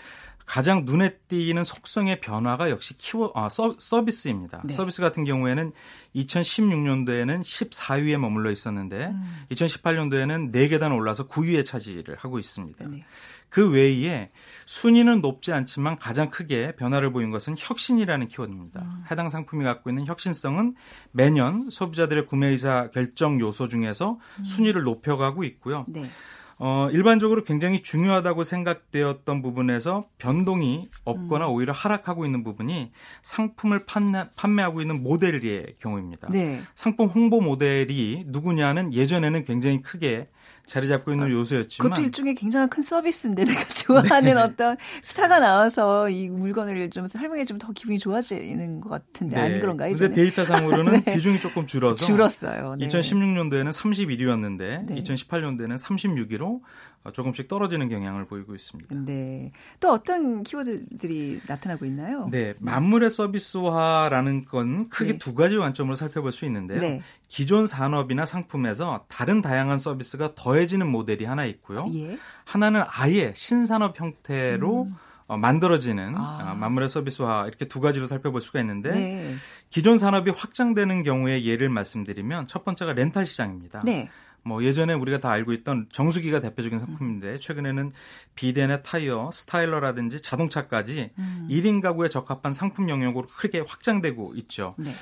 가장 0.47 0.85
눈에 0.85 1.17
띄는 1.29 1.65
속성의 1.65 2.21
변화가 2.21 2.71
역시 2.71 2.97
키워 2.99 3.33
아, 3.35 3.49
서, 3.49 3.75
서비스입니다. 3.79 4.63
네. 4.65 4.75
서비스 4.75 5.01
같은 5.01 5.25
경우에는 5.25 5.73
2016년도에는 6.17 7.41
14위에 7.41 8.17
머물러 8.19 8.51
있었는데 8.51 9.07
음. 9.07 9.45
2018년도에는 9.51 10.53
4계단 10.53 10.95
올라서 10.95 11.29
9위에 11.29 11.65
차지를 11.65 12.17
하고 12.17 12.39
있습니다. 12.39 12.87
네. 12.89 13.05
그 13.49 13.71
외에 13.71 14.31
순위는 14.67 15.21
높지 15.21 15.53
않지만 15.53 15.99
가장 15.99 16.29
크게 16.29 16.75
변화를 16.75 17.13
보인 17.13 17.31
것은 17.31 17.55
혁신이라는 17.57 18.27
키워드입니다. 18.27 18.83
음. 18.83 19.05
해당 19.11 19.29
상품이 19.29 19.65
갖고 19.65 19.91
있는 19.91 20.07
혁신성은 20.07 20.75
매년 21.13 21.71
소비자들의 21.71 22.27
구매 22.27 22.49
의사 22.49 22.91
결정 22.91 23.39
요소 23.39 23.69
중에서 23.69 24.19
음. 24.39 24.45
순위를 24.45 24.83
높여가고 24.83 25.45
있고요. 25.45 25.85
네. 25.89 26.11
어, 26.59 26.89
일반적으로 26.93 27.45
굉장히 27.45 27.83
중요하다고 27.83 28.45
생각되었던 28.45 29.43
부분에서 29.43 30.09
변동이 30.19 30.89
없거나 31.05 31.49
음. 31.49 31.53
오히려 31.53 31.73
하락하고 31.73 32.25
있는 32.25 32.45
부분이 32.45 32.93
상품을 33.23 33.87
판매, 33.87 34.25
판매하고 34.37 34.81
있는 34.81 35.03
모델의 35.03 35.77
경우입니다. 35.81 36.29
네. 36.31 36.61
상품 36.75 37.09
홍보 37.09 37.41
모델이 37.41 38.25
누구냐는 38.29 38.95
예전에는 38.95 39.45
굉장히 39.45 39.83
크게 39.83 40.29
자리 40.67 40.89
잡고 40.89 41.13
있는 41.13 41.27
아, 41.27 41.31
요소였지만 41.31 41.91
그것도 41.91 42.07
일종의 42.07 42.35
굉장히 42.35 42.69
큰 42.69 42.83
서비스인데 42.83 43.45
내가 43.45 43.65
좋아하는 43.67 44.35
네. 44.35 44.41
어떤 44.41 44.77
스타가 45.03 45.39
나와서 45.39 46.09
이 46.09 46.29
물건을 46.29 46.91
좀 46.91 47.07
설명해 47.07 47.45
주면 47.45 47.59
더 47.59 47.73
기분이 47.73 47.99
좋아지는 47.99 48.81
것 48.81 48.89
같은데 48.89 49.37
네. 49.37 49.43
안 49.43 49.61
그런가요? 49.61 49.95
근데 49.95 50.13
데이터상으로는 50.13 51.05
네. 51.05 51.15
비중이 51.15 51.41
조금 51.41 51.67
줄어서 51.67 52.07
줄었어요. 52.07 52.77
네. 52.77 52.87
2016년도에는 52.89 53.71
31위였는데 53.71 55.05
2018년도에는 55.05 55.79
36위로 55.79 56.61
어, 57.05 57.13
조금씩 57.13 57.49
떨어지는 57.49 57.91
경향을 57.91 58.27
보이고 58.27 58.55
있습니다. 58.55 58.95
네. 59.05 59.53
또 59.79 59.93
어떤 59.93 60.43
키워드들이 60.43 61.43
나타나고 61.47 61.85
있나요? 61.85 62.29
네. 62.31 62.55
만물의 62.59 63.11
서비스화라는 63.11 64.47
건 64.47 64.89
크게 64.89 65.13
네. 65.13 65.19
두 65.19 65.35
가지 65.35 65.59
관점으로 65.59 65.97
살펴볼 65.97 66.33
수 66.33 66.47
있는데요. 66.47 66.81
네. 66.81 67.03
기존 67.29 67.67
산업이나 67.67 68.25
상품에서 68.25 69.05
다른 69.09 69.43
다양한 69.43 69.77
서비스가 69.77 70.35
더 70.35 70.54
해지는 70.57 70.87
모델이 70.87 71.25
하나 71.25 71.45
있고요. 71.47 71.87
예. 71.95 72.19
하나는 72.45 72.83
아예 72.87 73.33
신산업 73.37 73.99
형태로 74.01 74.83
음. 74.85 74.97
어, 75.27 75.37
만들어지는 75.37 76.15
아. 76.17 76.53
어, 76.53 76.55
만물의 76.55 76.89
서비스화 76.89 77.47
이렇게 77.47 77.67
두 77.67 77.81
가지로 77.81 78.07
살펴볼 78.07 78.41
수가 78.41 78.61
있는데 78.61 78.91
네. 78.91 79.35
기존 79.71 79.97
산업이 79.97 80.31
확장되는 80.31 81.03
경우에 81.03 81.45
예를 81.45 81.69
말씀드리면 81.71 82.47
첫 82.47 82.65
번째가 82.65 82.93
렌탈 82.93 83.25
시장입니다. 83.25 83.83
네. 83.85 84.11
뭐 84.45 84.63
예전에 84.63 84.93
우리가 84.93 85.21
다 85.21 85.31
알고 85.31 85.55
있던 85.55 85.89
정수기가 85.91 86.41
대표적인 86.41 86.79
상품인데 86.79 87.39
최근에는 87.39 87.93
비대나 88.35 88.83
타이어, 88.83 89.31
스타일러라든지 89.33 90.21
자동차까지 90.21 91.13
음. 91.19 91.49
1인 91.51 91.81
가구에 91.81 92.11
적합한 92.11 92.53
상품 92.53 92.91
영역으로 92.91 93.27
크게 93.27 93.65
확장되고 93.67 94.35
있죠. 94.37 94.75
네. 94.77 94.93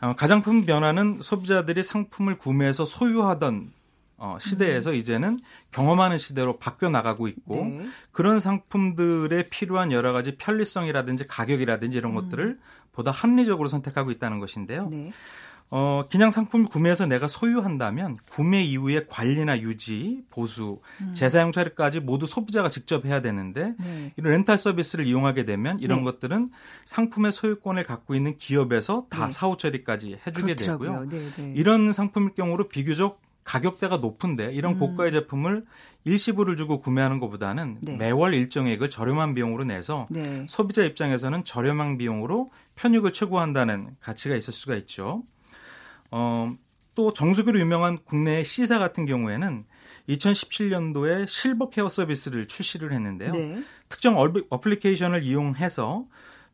어, 0.00 0.14
가장 0.14 0.42
큰 0.42 0.64
변화는 0.64 1.20
소비자들이 1.22 1.82
상품을 1.82 2.38
구매해서 2.38 2.86
소유하던 2.86 3.72
어, 4.18 4.38
시대에서 4.40 4.90
음. 4.90 4.94
이제는 4.96 5.38
경험하는 5.72 6.18
시대로 6.18 6.58
바뀌어 6.58 6.88
나가고 6.88 7.28
있고 7.28 7.56
네. 7.56 7.86
그런 8.12 8.38
상품들에 8.38 9.48
필요한 9.50 9.92
여러 9.92 10.12
가지 10.12 10.36
편리성이라든지 10.36 11.26
가격이라든지 11.26 11.98
이런 11.98 12.12
음. 12.12 12.14
것들을 12.16 12.58
보다 12.92 13.10
합리적으로 13.10 13.68
선택하고 13.68 14.10
있다는 14.10 14.40
것인데요. 14.40 14.88
네. 14.88 15.12
어, 15.68 16.04
그냥 16.08 16.30
상품을 16.30 16.66
구매해서 16.66 17.06
내가 17.06 17.26
소유한다면 17.26 18.18
구매 18.30 18.62
이후의 18.62 19.08
관리나 19.08 19.60
유지, 19.60 20.22
보수, 20.30 20.80
음. 21.00 21.12
재사용 21.12 21.50
처리까지 21.50 22.00
모두 22.00 22.24
소비자가 22.24 22.68
직접 22.68 23.04
해야 23.04 23.20
되는데 23.20 23.74
네. 23.80 24.12
이런 24.16 24.32
렌탈 24.32 24.58
서비스를 24.58 25.06
이용하게 25.06 25.44
되면 25.44 25.80
이런 25.80 25.98
네. 25.98 26.04
것들은 26.04 26.50
상품의 26.84 27.32
소유권을 27.32 27.82
갖고 27.82 28.14
있는 28.14 28.36
기업에서 28.38 29.06
다 29.10 29.24
네. 29.26 29.30
사후 29.30 29.56
처리까지 29.56 30.20
해주게 30.24 30.54
그렇더라고요. 30.54 31.08
되고요. 31.08 31.08
네, 31.08 31.32
네. 31.36 31.52
이런 31.56 31.92
상품일 31.92 32.34
경우로 32.34 32.68
비교적 32.68 33.20
가격대가 33.46 33.98
높은데 33.98 34.52
이런 34.52 34.74
음. 34.74 34.78
고가의 34.78 35.12
제품을 35.12 35.64
일시불을 36.04 36.56
주고 36.56 36.80
구매하는 36.80 37.20
것보다는 37.20 37.78
네. 37.80 37.96
매월 37.96 38.34
일정액을 38.34 38.90
저렴한 38.90 39.34
비용으로 39.34 39.64
내서 39.64 40.06
네. 40.10 40.44
소비자 40.48 40.82
입장에서는 40.82 41.44
저렴한 41.44 41.96
비용으로 41.96 42.50
편익을 42.74 43.12
최고한다는 43.12 43.96
가치가 44.00 44.36
있을 44.36 44.52
수가 44.52 44.74
있죠. 44.76 45.22
어, 46.10 46.54
또 46.96 47.12
정수기로 47.12 47.60
유명한 47.60 47.98
국내 48.04 48.42
C사 48.42 48.78
같은 48.78 49.06
경우에는 49.06 49.64
2017년도에 50.08 51.28
실버 51.28 51.70
케어 51.70 51.88
서비스를 51.88 52.48
출시를 52.48 52.92
했는데요. 52.92 53.30
네. 53.30 53.62
특정 53.88 54.18
어플리케이션을 54.50 55.22
이용해서 55.22 56.06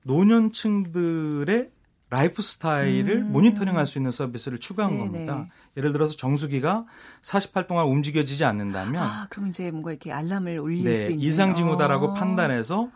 노년층들의 0.03 1.71
라이프 2.13 2.43
스타일을 2.43 3.23
음. 3.23 3.33
모니터링 3.33 3.75
할 3.79 3.87
수 3.87 3.99
있는 3.99 4.11
서비스를 4.11 4.59
추가한 4.61 4.93
네네. 4.93 5.05
겁니다. 5.05 5.47
예를 5.79 5.93
들어서 5.93 6.15
정수기가 6.15 6.85
48 7.23 7.67
동안 7.67 7.87
움직여지지 7.87 8.45
않는다면 8.45 9.03
아, 9.03 9.27
그럼 9.31 9.49
이제 9.49 9.71
뭔가 9.71 9.91
이렇게 9.93 10.13
알람을 10.13 10.59
울릴 10.59 10.85
네, 10.85 10.95
수 10.95 11.11
있는 11.11 11.25
이상 11.25 11.55
징후다라고 11.55 12.09
어. 12.09 12.13
판단해서 12.13 12.91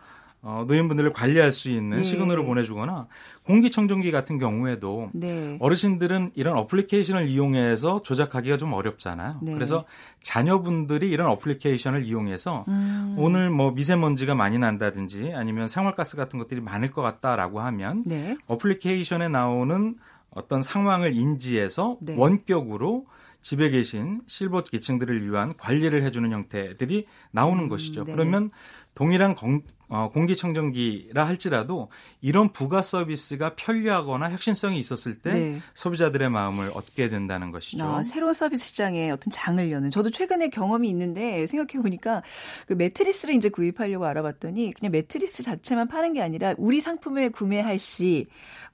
어, 0.48 0.64
노인분들을 0.64 1.12
관리할 1.12 1.50
수 1.50 1.68
있는 1.70 1.96
네. 1.96 2.02
시그널을 2.04 2.46
보내주거나 2.46 3.08
공기청정기 3.42 4.12
같은 4.12 4.38
경우에도 4.38 5.10
네. 5.12 5.56
어르신들은 5.58 6.30
이런 6.36 6.56
어플리케이션을 6.56 7.28
이용해서 7.28 8.02
조작하기가 8.02 8.56
좀 8.56 8.72
어렵잖아요. 8.72 9.40
네. 9.42 9.54
그래서 9.54 9.86
자녀분들이 10.22 11.10
이런 11.10 11.30
어플리케이션을 11.30 12.04
이용해서 12.04 12.64
음. 12.68 13.16
오늘 13.18 13.50
뭐 13.50 13.72
미세먼지가 13.72 14.36
많이 14.36 14.56
난다든지 14.56 15.32
아니면 15.34 15.66
생활가스 15.66 16.16
같은 16.16 16.38
것들이 16.38 16.60
많을 16.60 16.92
것 16.92 17.02
같다라고 17.02 17.58
하면 17.62 18.04
네. 18.06 18.36
어플리케이션에 18.46 19.26
나오는 19.26 19.96
어떤 20.30 20.62
상황을 20.62 21.12
인지해서 21.16 21.96
네. 22.00 22.14
원격으로 22.16 23.06
집에 23.42 23.70
계신 23.70 24.22
실버 24.26 24.62
계층들을 24.62 25.28
위한 25.28 25.56
관리를 25.56 26.02
해주는 26.04 26.30
형태들이 26.32 27.06
나오는 27.32 27.64
음, 27.64 27.68
것이죠. 27.68 28.04
네. 28.04 28.12
그러면 28.12 28.50
동일한 28.96 29.34
공, 29.34 29.62
어, 29.88 30.10
공기청정기라 30.12 31.26
할지라도 31.26 31.90
이런 32.20 32.52
부가 32.52 32.82
서비스가 32.82 33.54
편리하거나 33.54 34.30
혁신성이 34.32 34.78
있었을 34.80 35.20
때 35.20 35.30
네. 35.30 35.60
소비자들의 35.74 36.28
마음을 36.28 36.70
얻게 36.74 37.08
된다는 37.08 37.52
것이죠. 37.52 37.84
아, 37.84 38.02
새로운 38.02 38.32
서비스 38.32 38.66
시장에 38.66 39.10
어떤 39.10 39.30
장을 39.30 39.70
여는 39.70 39.90
저도 39.90 40.10
최근에 40.10 40.48
경험이 40.48 40.88
있는데 40.90 41.46
생각해 41.46 41.80
보니까 41.82 42.22
그 42.66 42.72
매트리스를 42.72 43.34
이제 43.34 43.48
구입하려고 43.48 44.06
알아봤더니 44.06 44.72
그냥 44.72 44.90
매트리스 44.92 45.42
자체만 45.44 45.88
파는 45.88 46.14
게 46.14 46.22
아니라 46.22 46.54
우리 46.58 46.80
상품을 46.80 47.30
구매할 47.30 47.78
시 47.78 48.26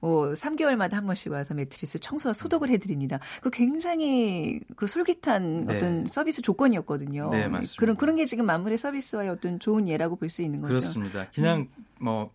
뭐 0.03 0.33
3개월마다 0.33 0.95
한 0.95 1.05
번씩 1.05 1.31
와서 1.31 1.53
매트리스 1.53 1.97
청소와 1.99 2.33
소독을 2.33 2.67
해드립니다. 2.69 3.21
그 3.41 3.49
굉장히 3.49 4.59
그 4.75 4.85
솔깃한 4.85 5.63
네. 5.65 5.77
어떤 5.77 6.05
서비스 6.07 6.41
조건이었거든요. 6.41 7.29
네, 7.29 7.47
맞습니다. 7.47 7.75
그런 7.79 7.95
그런 7.95 8.17
게 8.17 8.25
지금 8.25 8.45
만물의 8.45 8.77
서비스와의 8.77 9.29
어떤 9.29 9.61
좋은 9.61 9.87
예라고 9.87 10.17
볼 10.17 10.29
수 10.33 10.41
있는 10.41 10.59
거죠. 10.61 10.73
그렇습니다. 10.73 11.02
그렇습니다. 11.09 11.31
그냥 11.33 11.67
음. 11.77 11.85
뭐 11.99 12.31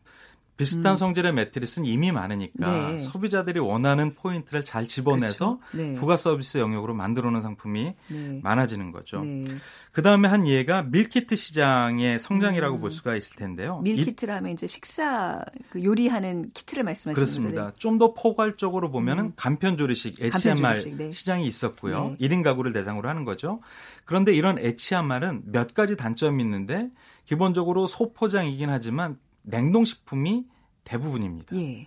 비슷한 0.59 0.95
음. 0.95 0.97
성질의 0.97 1.33
매트리스는 1.35 1.87
이미 1.87 2.11
많으니까 2.11 2.91
네. 2.91 2.99
소비자들이 2.99 3.61
원하는 3.61 4.17
포인트를 4.17 4.65
잘 4.65 4.89
집어내서 4.89 5.61
그렇죠. 5.71 5.77
네. 5.77 5.95
부가 5.95 6.17
서비스 6.17 6.59
영역으로 6.59 6.95
만들어놓은 6.95 7.41
상품이 7.41 7.95
네. 8.09 8.41
많아지는 8.43 8.91
거죠. 8.91 9.21
네. 9.21 9.45
그 9.93 10.03
다음에 10.03 10.27
한 10.27 10.49
예가 10.49 10.83
밀키트 10.83 11.37
시장의 11.37 12.19
성장이라고 12.19 12.77
음. 12.77 12.81
볼 12.81 12.91
수가 12.91 13.15
있을 13.15 13.37
텐데요. 13.37 13.79
밀키트를 13.83 14.35
하면 14.35 14.53
이제 14.53 14.67
식사 14.67 15.45
그 15.71 15.85
요리하는 15.85 16.51
키트를 16.53 16.83
말씀하시는 16.83 17.15
그렇습니다. 17.15 17.67
네. 17.67 17.73
좀더 17.79 18.15
포괄적으로 18.15 18.91
보면은 18.91 19.27
음. 19.27 19.33
간편조리식 19.37 20.21
HMR 20.21 20.97
네. 20.97 21.13
시장이 21.13 21.47
있었고요. 21.47 22.17
1인 22.21 22.43
가구를 22.43 22.73
대상으로 22.73 23.09
하는 23.09 23.25
거죠. 23.25 23.61
그런데 24.05 24.35
이런 24.35 24.59
HMR은 24.59 25.43
몇 25.53 25.73
가지 25.73 25.97
단점이 25.97 26.43
있는데 26.43 26.89
기본적으로 27.27 27.87
소포장이긴 27.87 28.71
하지만 28.71 29.19
냉동식품이 29.49 30.47
대부분입니다. 30.85 31.57
예. 31.57 31.87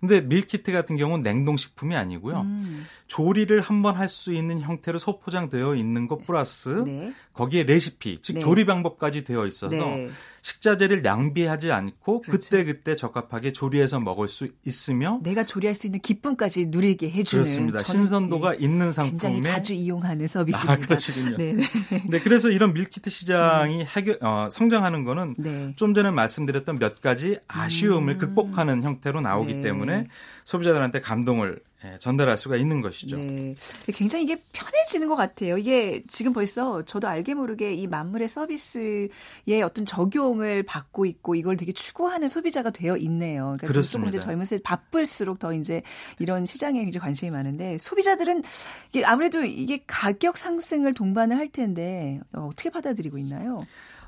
근데 0.00 0.22
밀키트 0.22 0.72
같은 0.72 0.96
경우는 0.96 1.22
냉동식품이 1.22 1.94
아니고요. 1.94 2.40
음. 2.40 2.86
조리를 3.06 3.60
한 3.60 3.82
번 3.82 3.96
할 3.96 4.08
수 4.08 4.32
있는 4.32 4.60
형태로 4.60 4.98
소포장되어 4.98 5.74
있는 5.74 6.08
것 6.08 6.24
플러스 6.26 6.70
네. 6.70 7.12
거기에 7.40 7.62
레시피, 7.62 8.18
즉 8.20 8.34
네. 8.34 8.40
조리 8.40 8.66
방법까지 8.66 9.24
되어 9.24 9.46
있어서 9.46 9.74
네. 9.74 10.10
식자재를 10.42 11.00
낭비하지 11.00 11.72
않고 11.72 12.20
그렇죠. 12.20 12.50
그때 12.50 12.64
그때 12.64 12.96
적합하게 12.96 13.52
조리해서 13.52 13.98
먹을 13.98 14.28
수 14.28 14.48
있으며 14.66 15.20
내가 15.22 15.44
조리할 15.44 15.74
수 15.74 15.86
있는 15.86 16.00
기쁨까지 16.00 16.66
누리게 16.66 17.10
해주는 17.10 17.44
그렇습니다. 17.44 17.82
신선도가 17.82 18.56
예, 18.56 18.58
있는 18.60 18.92
상품에 18.92 19.32
굉장히 19.32 19.42
자주 19.42 19.72
이용하는 19.72 20.26
서비스입니다. 20.26 20.72
아, 20.72 20.76
그러시군요. 20.76 21.36
네, 21.38 21.54
네. 21.54 21.64
네, 22.10 22.20
그래서 22.20 22.50
이런 22.50 22.74
밀키트 22.74 23.08
시장이 23.08 23.84
해결, 23.84 24.18
어, 24.20 24.48
성장하는 24.50 25.04
거는 25.04 25.36
네. 25.38 25.72
좀 25.76 25.94
전에 25.94 26.10
말씀드렸던 26.10 26.78
몇 26.78 27.00
가지 27.00 27.38
아쉬움을 27.48 28.14
음. 28.14 28.18
극복하는 28.18 28.82
형태로 28.82 29.22
나오기 29.22 29.54
네. 29.54 29.62
때문에 29.62 30.06
소비자들한테 30.44 31.00
감동을 31.00 31.58
예, 31.58 31.69
전달할 31.98 32.36
수가 32.36 32.56
있는 32.56 32.80
것이죠. 32.80 33.16
네. 33.16 33.54
굉장히 33.86 34.24
이게 34.24 34.36
편해지는 34.52 35.08
것 35.08 35.16
같아요. 35.16 35.56
이게 35.56 36.02
지금 36.08 36.32
벌써 36.32 36.84
저도 36.84 37.08
알게 37.08 37.34
모르게 37.34 37.72
이 37.72 37.86
만물의 37.86 38.28
서비스의 38.28 39.62
어떤 39.64 39.86
적용을 39.86 40.62
받고 40.62 41.06
있고 41.06 41.34
이걸 41.34 41.56
되게 41.56 41.72
추구하는 41.72 42.28
소비자가 42.28 42.70
되어 42.70 42.96
있네요. 42.98 43.44
그러니까 43.44 43.66
그렇습니다. 43.68 43.98
조금 43.98 44.08
이제 44.08 44.18
젊은 44.18 44.44
세대 44.44 44.62
바쁠수록 44.62 45.38
더 45.38 45.52
이제 45.52 45.82
이런 46.18 46.44
시장에 46.44 46.82
굉장히 46.82 47.02
관심이 47.02 47.30
많은데 47.30 47.78
소비자들은 47.78 48.42
이게 48.90 49.04
아무래도 49.04 49.42
이게 49.42 49.82
가격 49.86 50.36
상승을 50.36 50.94
동반을 50.94 51.36
할 51.36 51.48
텐데 51.48 52.20
어, 52.32 52.48
어떻게 52.52 52.70
받아들이고 52.70 53.16
있나요? 53.18 53.60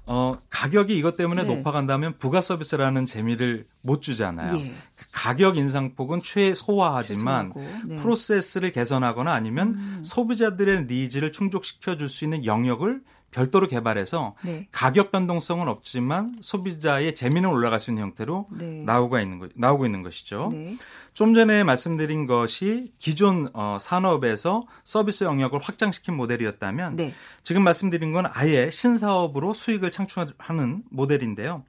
어, 0.05 0.39
가격이 0.51 0.97
이것 0.97 1.17
때문에 1.17 1.45
네. 1.45 1.55
높아간다면 1.55 2.19
부가 2.19 2.41
서비스라는 2.41 3.07
재미를 3.07 3.67
못 3.83 4.03
주잖아요. 4.03 4.59
예. 4.59 4.75
그 4.97 5.07
가격 5.13 5.57
인상폭은 5.57 6.23
최소화하지만 6.23 7.53
네. 7.87 7.97
프로세스를 7.97 8.73
개선하거나 8.73 9.33
아니면 9.33 9.75
음. 9.75 10.03
소비자들의 10.05 10.87
니즈를 10.87 11.33
충족시켜 11.33 11.97
줄 11.97 12.09
수 12.09 12.25
있는 12.25 12.45
영역을 12.45 13.01
별도로 13.33 13.67
개발해서 13.67 14.37
네. 14.45 14.69
가격 14.71 15.11
변동성은 15.11 15.67
없지만 15.67 16.37
소비자의 16.41 17.15
재미는 17.15 17.49
올라갈 17.49 17.81
수 17.81 17.91
있는 17.91 18.05
형태로 18.05 18.47
네. 18.53 18.83
나오고 18.85 19.19
있는 19.19 19.39
거, 19.41 19.49
나오고 19.55 19.87
있는 19.87 20.03
것이죠. 20.03 20.51
네. 20.53 20.77
좀 21.15 21.35
전에 21.35 21.65
말씀드린 21.65 22.27
것이 22.27 22.93
기존 22.99 23.49
어, 23.55 23.79
산업에서 23.81 24.67
서비스 24.85 25.25
영역을 25.25 25.59
확장시킨 25.61 26.15
모델이었다면 26.15 26.97
네. 26.97 27.15
지금 27.43 27.65
말씀드린 27.65 28.13
건 28.13 28.27
아예 28.33 28.71
신사업으로 28.71 29.55
수익을 29.55 29.91
창출하는 29.91 30.85
모델인데요. 30.91 31.65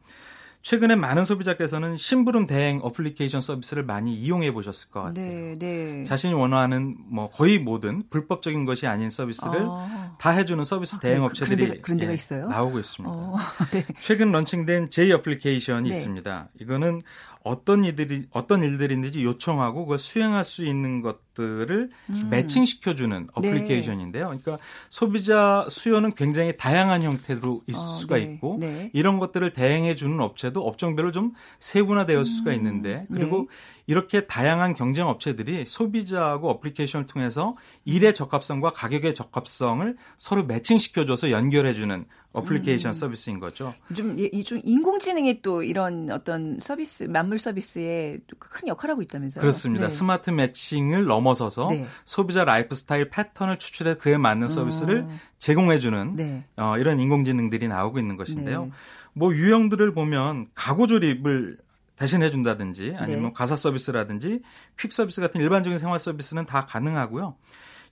최근에 0.64 0.96
많은 0.96 1.26
소비자께서는 1.26 1.98
심부름 1.98 2.48
대행 2.48 2.80
어플리케이션 2.82 3.42
서비스를 3.42 3.84
많이 3.84 4.16
이용해 4.16 4.54
보셨을 4.54 4.90
것 4.90 5.02
같아요. 5.02 5.26
네, 5.26 5.56
네. 5.60 6.06
자신이 6.06 6.34
원하는 6.34 6.96
뭐 7.10 7.30
거의 7.30 7.60
모든 7.60 8.04
불법적인 8.10 8.64
것이 8.64 8.88
아닌 8.88 9.10
서비스를 9.10 9.60
아. 9.60 10.16
다 10.18 10.30
해주는 10.30 10.64
서비스 10.64 10.96
아, 10.96 11.00
대행 11.00 11.20
그, 11.20 11.26
업체들이 11.26 11.58
그런, 11.58 11.70
데가, 11.70 11.82
그런 11.82 11.98
데가 12.00 12.12
예, 12.14 12.16
있어요? 12.16 12.48
나오고 12.48 12.80
있습니다. 12.80 13.14
어, 13.14 13.36
네. 13.74 13.86
최근 14.00 14.32
런칭된 14.32 14.90
J 14.90 15.12
어플리케이션이 15.12 15.90
네. 15.90 15.96
있습니다. 15.96 16.48
이거는 16.62 17.02
어떤 17.44 17.84
일들이 17.84 18.26
어떤 18.32 18.64
일들인지 18.64 19.24
요청하고 19.24 19.84
그걸 19.84 20.00
수행할 20.00 20.44
수 20.46 20.66
있는 20.66 21.02
것들을 21.02 21.90
음. 22.10 22.28
매칭시켜주는 22.30 23.28
어플리케이션인데요. 23.34 24.32
네. 24.32 24.40
그러니까 24.42 24.66
소비자 24.90 25.66
수요는 25.70 26.14
굉장히 26.14 26.56
다양한 26.56 27.04
형태로 27.04 27.64
있을 27.68 27.84
어, 27.84 27.88
수가 27.88 28.16
네. 28.16 28.24
있고 28.24 28.58
네. 28.60 28.90
이런 28.94 29.20
것들을 29.20 29.52
대행해주는 29.52 30.20
업체도 30.20 30.66
업종별로 30.66 31.12
좀 31.12 31.34
세분화되었을 31.60 32.20
음. 32.20 32.24
수가 32.24 32.54
있는데 32.54 33.06
그리고 33.12 33.40
네. 33.40 33.46
이렇게 33.88 34.26
다양한 34.26 34.74
경쟁 34.74 35.08
업체들이 35.08 35.66
소비자하고 35.68 36.50
어플리케이션을 36.50 37.08
통해서 37.08 37.58
일의 37.84 38.14
적합성과 38.14 38.72
가격의 38.72 39.14
적합성을 39.16 39.98
서로 40.18 40.46
매칭시켜줘서 40.46 41.32
연결해주는 41.32 42.06
어플리케이션 42.34 42.90
음. 42.90 42.94
서비스인 42.94 43.40
거죠. 43.40 43.74
좀, 43.96 44.18
좀 44.44 44.60
인공지능이 44.64 45.42
또 45.44 45.62
이런 45.62 46.10
어떤 46.10 46.60
서비스, 46.60 47.04
만물 47.04 47.38
서비스에 47.38 48.20
큰 48.40 48.68
역할을 48.68 48.94
하고 48.94 49.04
있다면서요? 49.04 49.40
그렇습니다. 49.40 49.86
네. 49.86 49.92
스마트 49.92 50.32
매칭을 50.32 51.06
넘어서서 51.06 51.68
네. 51.70 51.88
소비자 52.06 52.44
라이프 52.44 52.74
스타일 52.74 53.10
패턴을 53.10 53.60
추출해 53.60 53.96
그에 53.96 54.18
맞는 54.18 54.48
서비스를 54.48 55.02
음. 55.02 55.20
제공해주는 55.38 56.16
네. 56.16 56.46
어, 56.58 56.76
이런 56.78 57.00
인공지능들이 57.00 57.68
나오고 57.68 58.00
있는 58.00 58.18
것인데요. 58.18 58.66
네. 58.66 58.72
뭐 59.14 59.32
유형들을 59.32 59.94
보면 59.94 60.48
가구 60.56 60.88
조립을 60.88 61.60
대신해 61.96 62.32
준다든지 62.32 62.96
아니면 62.98 63.24
네. 63.26 63.34
가사 63.34 63.56
서비스라든지 63.56 64.42
퀵 64.80 64.92
서비스 64.92 65.22
같은 65.22 65.40
일반적인 65.40 65.78
생활 65.78 66.00
서비스는 66.00 66.48
다 66.48 66.66
가능하고요. 66.66 67.36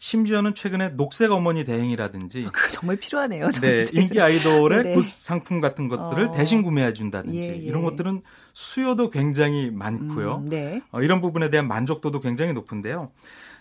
심지어는 0.02 0.56
최근에 0.56 0.90
녹색 0.96 1.32
어머니 1.32 1.64
대행이라든지 1.64 2.46
아, 2.48 2.52
그 2.52 2.72
정말 2.72 2.96
필요하네요. 2.96 3.50
네, 3.62 3.84
인기 3.94 4.20
아이돌의 4.20 4.82
네. 4.84 4.94
굿즈 4.96 5.06
상품 5.06 5.62
같은 5.62 5.88
것들을 5.90 6.26
어. 6.26 6.32
대신 6.32 6.64
구매해 6.64 6.92
준다든지 6.92 7.38
예, 7.38 7.54
예. 7.54 7.56
이런 7.56 7.84
것들은 7.84 8.24
수요도 8.52 9.12
굉장히 9.12 9.70
많고요. 9.70 10.38
음, 10.38 10.46
네. 10.46 10.82
어, 10.92 11.02
이런 11.02 11.22
부분에 11.22 11.52
대한 11.52 11.68
만족도도 11.68 12.20
굉장히 12.20 12.52
높은데요. 12.54 13.12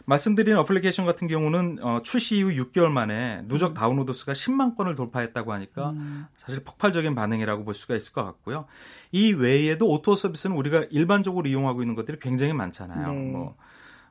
말씀드린 0.07 0.57
어플리케이션 0.57 1.05
같은 1.05 1.29
경우는 1.29 1.81
어, 1.83 2.01
출시 2.03 2.39
이후 2.39 2.49
6개월 2.53 2.89
만에 2.89 3.43
누적 3.45 3.73
음. 3.73 3.75
다운로드 3.75 4.15
수가 4.15 4.33
10만 4.33 4.79
건을 4.79 4.95
돌파했다고 4.95 5.53
하니까 5.53 5.91
음. 5.91 6.25
사실 6.39 6.65
폭발적인 6.65 7.15
반응이라고 7.15 7.67
볼 7.67 7.75
수가 7.75 7.97
있을 7.97 8.15
것 8.15 8.25
같고요. 8.25 8.65
이 9.13 9.35
외에도 9.35 9.87
O2O 9.87 10.15
서비스는 10.15 10.57
우리가 10.57 10.87
일반적으로 10.91 11.47
이용하고 11.47 11.83
있는 11.83 11.95
것들이 11.97 12.19
굉장히 12.19 12.55
많잖아요. 12.55 13.13
네. 13.13 13.31
뭐 13.31 13.57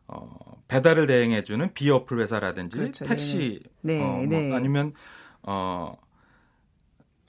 어, 0.05 0.48
배달을 0.69 1.07
대행해주는 1.07 1.73
비어플 1.73 2.21
회사라든지 2.21 2.77
그렇죠. 2.77 3.03
택시 3.03 3.61
네. 3.81 4.01
어, 4.01 4.05
뭐 4.05 4.25
네. 4.27 4.53
아니면 4.53 4.93
어, 5.41 5.97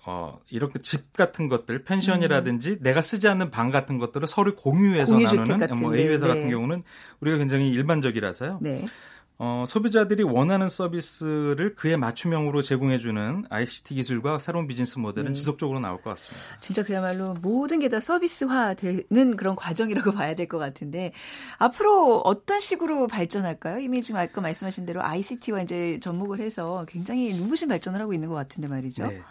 어, 0.07 0.39
이렇게 0.51 0.79
집 0.79 1.13
같은 1.15 1.49
것들, 1.49 1.85
펜션이라든지 1.85 2.71
음. 2.71 2.79
내가 2.81 3.03
쓰지 3.03 3.29
않는 3.29 3.51
방 3.51 3.71
같은 3.71 3.99
것들을 3.99 4.27
서로 4.29 4.55
공유해서 4.55 5.19
나누는 5.19 5.59
뭐 5.81 5.97
A 5.97 6.07
회사 6.07 6.27
네. 6.27 6.35
같은 6.35 6.51
경우는 6.51 6.83
우리가 7.21 7.39
굉장히 7.39 7.71
일반적이라서요. 7.71 8.61
네. 9.41 9.47
어, 9.47 9.65
소비자들이 9.67 10.23
원하는 10.23 10.69
서비스를 10.69 11.75
그에 11.75 11.97
맞춤형으로 11.97 12.61
제공해주는 12.63 13.47
ICT 13.49 13.95
기술과 13.95 14.39
새로운 14.39 14.67
비즈니스 14.67 14.99
모델은 14.99 15.29
네. 15.29 15.35
지속적으로 15.35 15.81
나올 15.81 16.01
것 16.03 16.11
같습니다. 16.11 16.59
진짜 16.61 16.83
그야말로 16.85 17.35
모든 17.41 17.79
게 17.81 17.89
다 17.89 17.99
서비스화되는 18.01 19.37
그런 19.37 19.57
과정이라고 19.57 20.13
봐야 20.13 20.35
될 20.35 20.47
것 20.47 20.59
같은데 20.59 21.13
앞으로 21.59 22.19
어떤 22.21 22.61
식으로 22.61 23.07
발전할까요? 23.07 23.79
이미 23.79 24.03
지금 24.03 24.21
아까 24.21 24.41
말씀하신 24.41 24.85
대로 24.87 25.03
ICT와 25.03 25.63
이제 25.63 25.99
접목을 26.03 26.39
해서 26.41 26.85
굉장히 26.89 27.33
눈부신 27.35 27.69
발전을 27.69 28.01
하고 28.01 28.13
있는 28.13 28.29
것 28.29 28.35
같은데 28.35 28.69
말이죠. 28.69 29.07
네. 29.07 29.23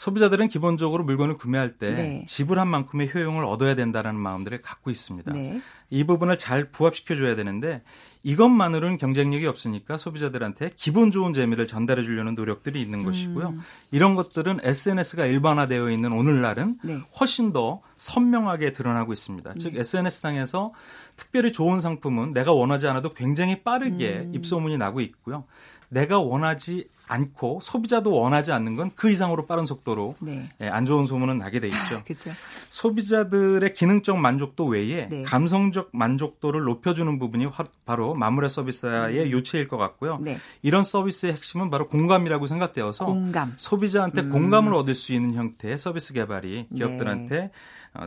소비자들은 0.00 0.48
기본적으로 0.48 1.04
물건을 1.04 1.36
구매할 1.36 1.76
때 1.76 1.90
네. 1.90 2.24
지불한 2.26 2.66
만큼의 2.68 3.10
효용을 3.14 3.44
얻어야 3.44 3.74
된다는 3.74 4.16
마음들을 4.16 4.62
갖고 4.62 4.90
있습니다. 4.90 5.30
네. 5.30 5.60
이 5.90 6.04
부분을 6.04 6.38
잘 6.38 6.70
부합시켜 6.70 7.16
줘야 7.16 7.36
되는데 7.36 7.82
이것만으로는 8.22 8.96
경쟁력이 8.96 9.46
없으니까 9.46 9.98
소비자들한테 9.98 10.70
기분 10.74 11.10
좋은 11.10 11.34
재미를 11.34 11.66
전달해 11.66 12.02
주려는 12.02 12.34
노력들이 12.34 12.80
있는 12.80 13.04
것이고요. 13.04 13.48
음. 13.48 13.60
이런 13.90 14.14
것들은 14.14 14.60
SNS가 14.62 15.26
일반화되어 15.26 15.90
있는 15.90 16.12
오늘날은 16.12 16.78
네. 16.82 16.98
훨씬 17.20 17.52
더 17.52 17.82
선명하게 17.96 18.72
드러나고 18.72 19.12
있습니다. 19.12 19.52
즉 19.58 19.74
네. 19.74 19.80
SNS상에서 19.80 20.72
특별히 21.16 21.52
좋은 21.52 21.82
상품은 21.82 22.32
내가 22.32 22.52
원하지 22.52 22.88
않아도 22.88 23.12
굉장히 23.12 23.62
빠르게 23.62 24.20
음. 24.20 24.34
입소문이 24.34 24.78
나고 24.78 25.02
있고요. 25.02 25.44
내가 25.90 26.18
원하지 26.20 26.86
않고 27.08 27.58
소비자도 27.60 28.12
원하지 28.12 28.52
않는 28.52 28.76
건 28.76 28.90
그 28.94 29.10
이상으로 29.10 29.46
빠른 29.46 29.66
속도로 29.66 30.14
네. 30.20 30.48
예, 30.60 30.68
안 30.68 30.84
좋은 30.84 31.04
소문은 31.06 31.38
나게 31.38 31.58
돼 31.58 31.66
있죠. 31.66 32.02
그렇죠. 32.04 32.30
소비자들의 32.68 33.72
기능적 33.74 34.18
만족도 34.18 34.66
외에 34.66 35.08
네. 35.08 35.22
감성적 35.22 35.90
만족도를 35.92 36.62
높여주는 36.62 37.18
부분이 37.18 37.48
바로 37.84 38.14
마무리 38.14 38.48
서비스의 38.48 39.24
음. 39.26 39.30
요체일 39.30 39.68
것 39.68 39.76
같고요. 39.76 40.18
네. 40.20 40.38
이런 40.62 40.82
서비스의 40.82 41.32
핵심은 41.34 41.70
바로 41.70 41.88
공감이라고 41.88 42.46
생각되어서 42.46 43.06
공감. 43.06 43.52
소비자한테 43.56 44.22
음. 44.22 44.30
공감을 44.30 44.74
얻을 44.74 44.94
수 44.94 45.12
있는 45.12 45.34
형태의 45.34 45.78
서비스 45.78 46.12
개발이 46.12 46.68
기업들한테 46.76 47.36
네. 47.36 47.44
어, 47.44 47.50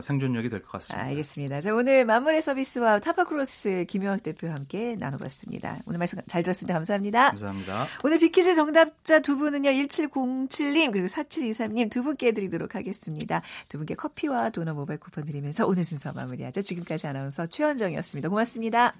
생존력이 0.02 0.48
될 0.48 0.62
것 0.62 0.72
같습니다. 0.72 1.04
알겠습니다. 1.06 1.60
자, 1.60 1.74
오늘 1.74 2.04
만물의 2.04 2.40
서비스화 2.40 3.00
타파크로스 3.00 3.84
김용학 3.88 4.22
대표와 4.22 4.54
함께 4.54 4.96
나눠봤습니다. 4.96 5.78
오늘 5.86 5.98
말씀 5.98 6.18
잘 6.26 6.42
들었습니다. 6.42 6.74
감사합니다. 6.74 7.28
감사합니다. 7.28 7.86
오늘 8.02 8.18
비키즈 8.18 8.54
정답자 8.54 9.20
두 9.20 9.36
분은요. 9.36 9.70
1707님 9.70 10.90
그리고 10.92 11.06
4723님 11.06 11.90
두 11.90 12.02
분께 12.02 12.32
드리도록 12.32 12.74
하겠습니다. 12.74 13.42
두 13.68 13.78
분께 13.78 13.94
커피와 13.94 14.50
도넛 14.50 14.74
모바일 14.74 14.98
쿠폰 15.00 15.24
드리면서 15.24 15.66
오늘 15.66 15.84
순서 15.84 16.12
마무리하죠. 16.12 16.62
지금까지 16.62 17.06
아나운서 17.06 17.46
최원정이었습니다. 17.46 18.28
고맙습니다. 18.28 18.94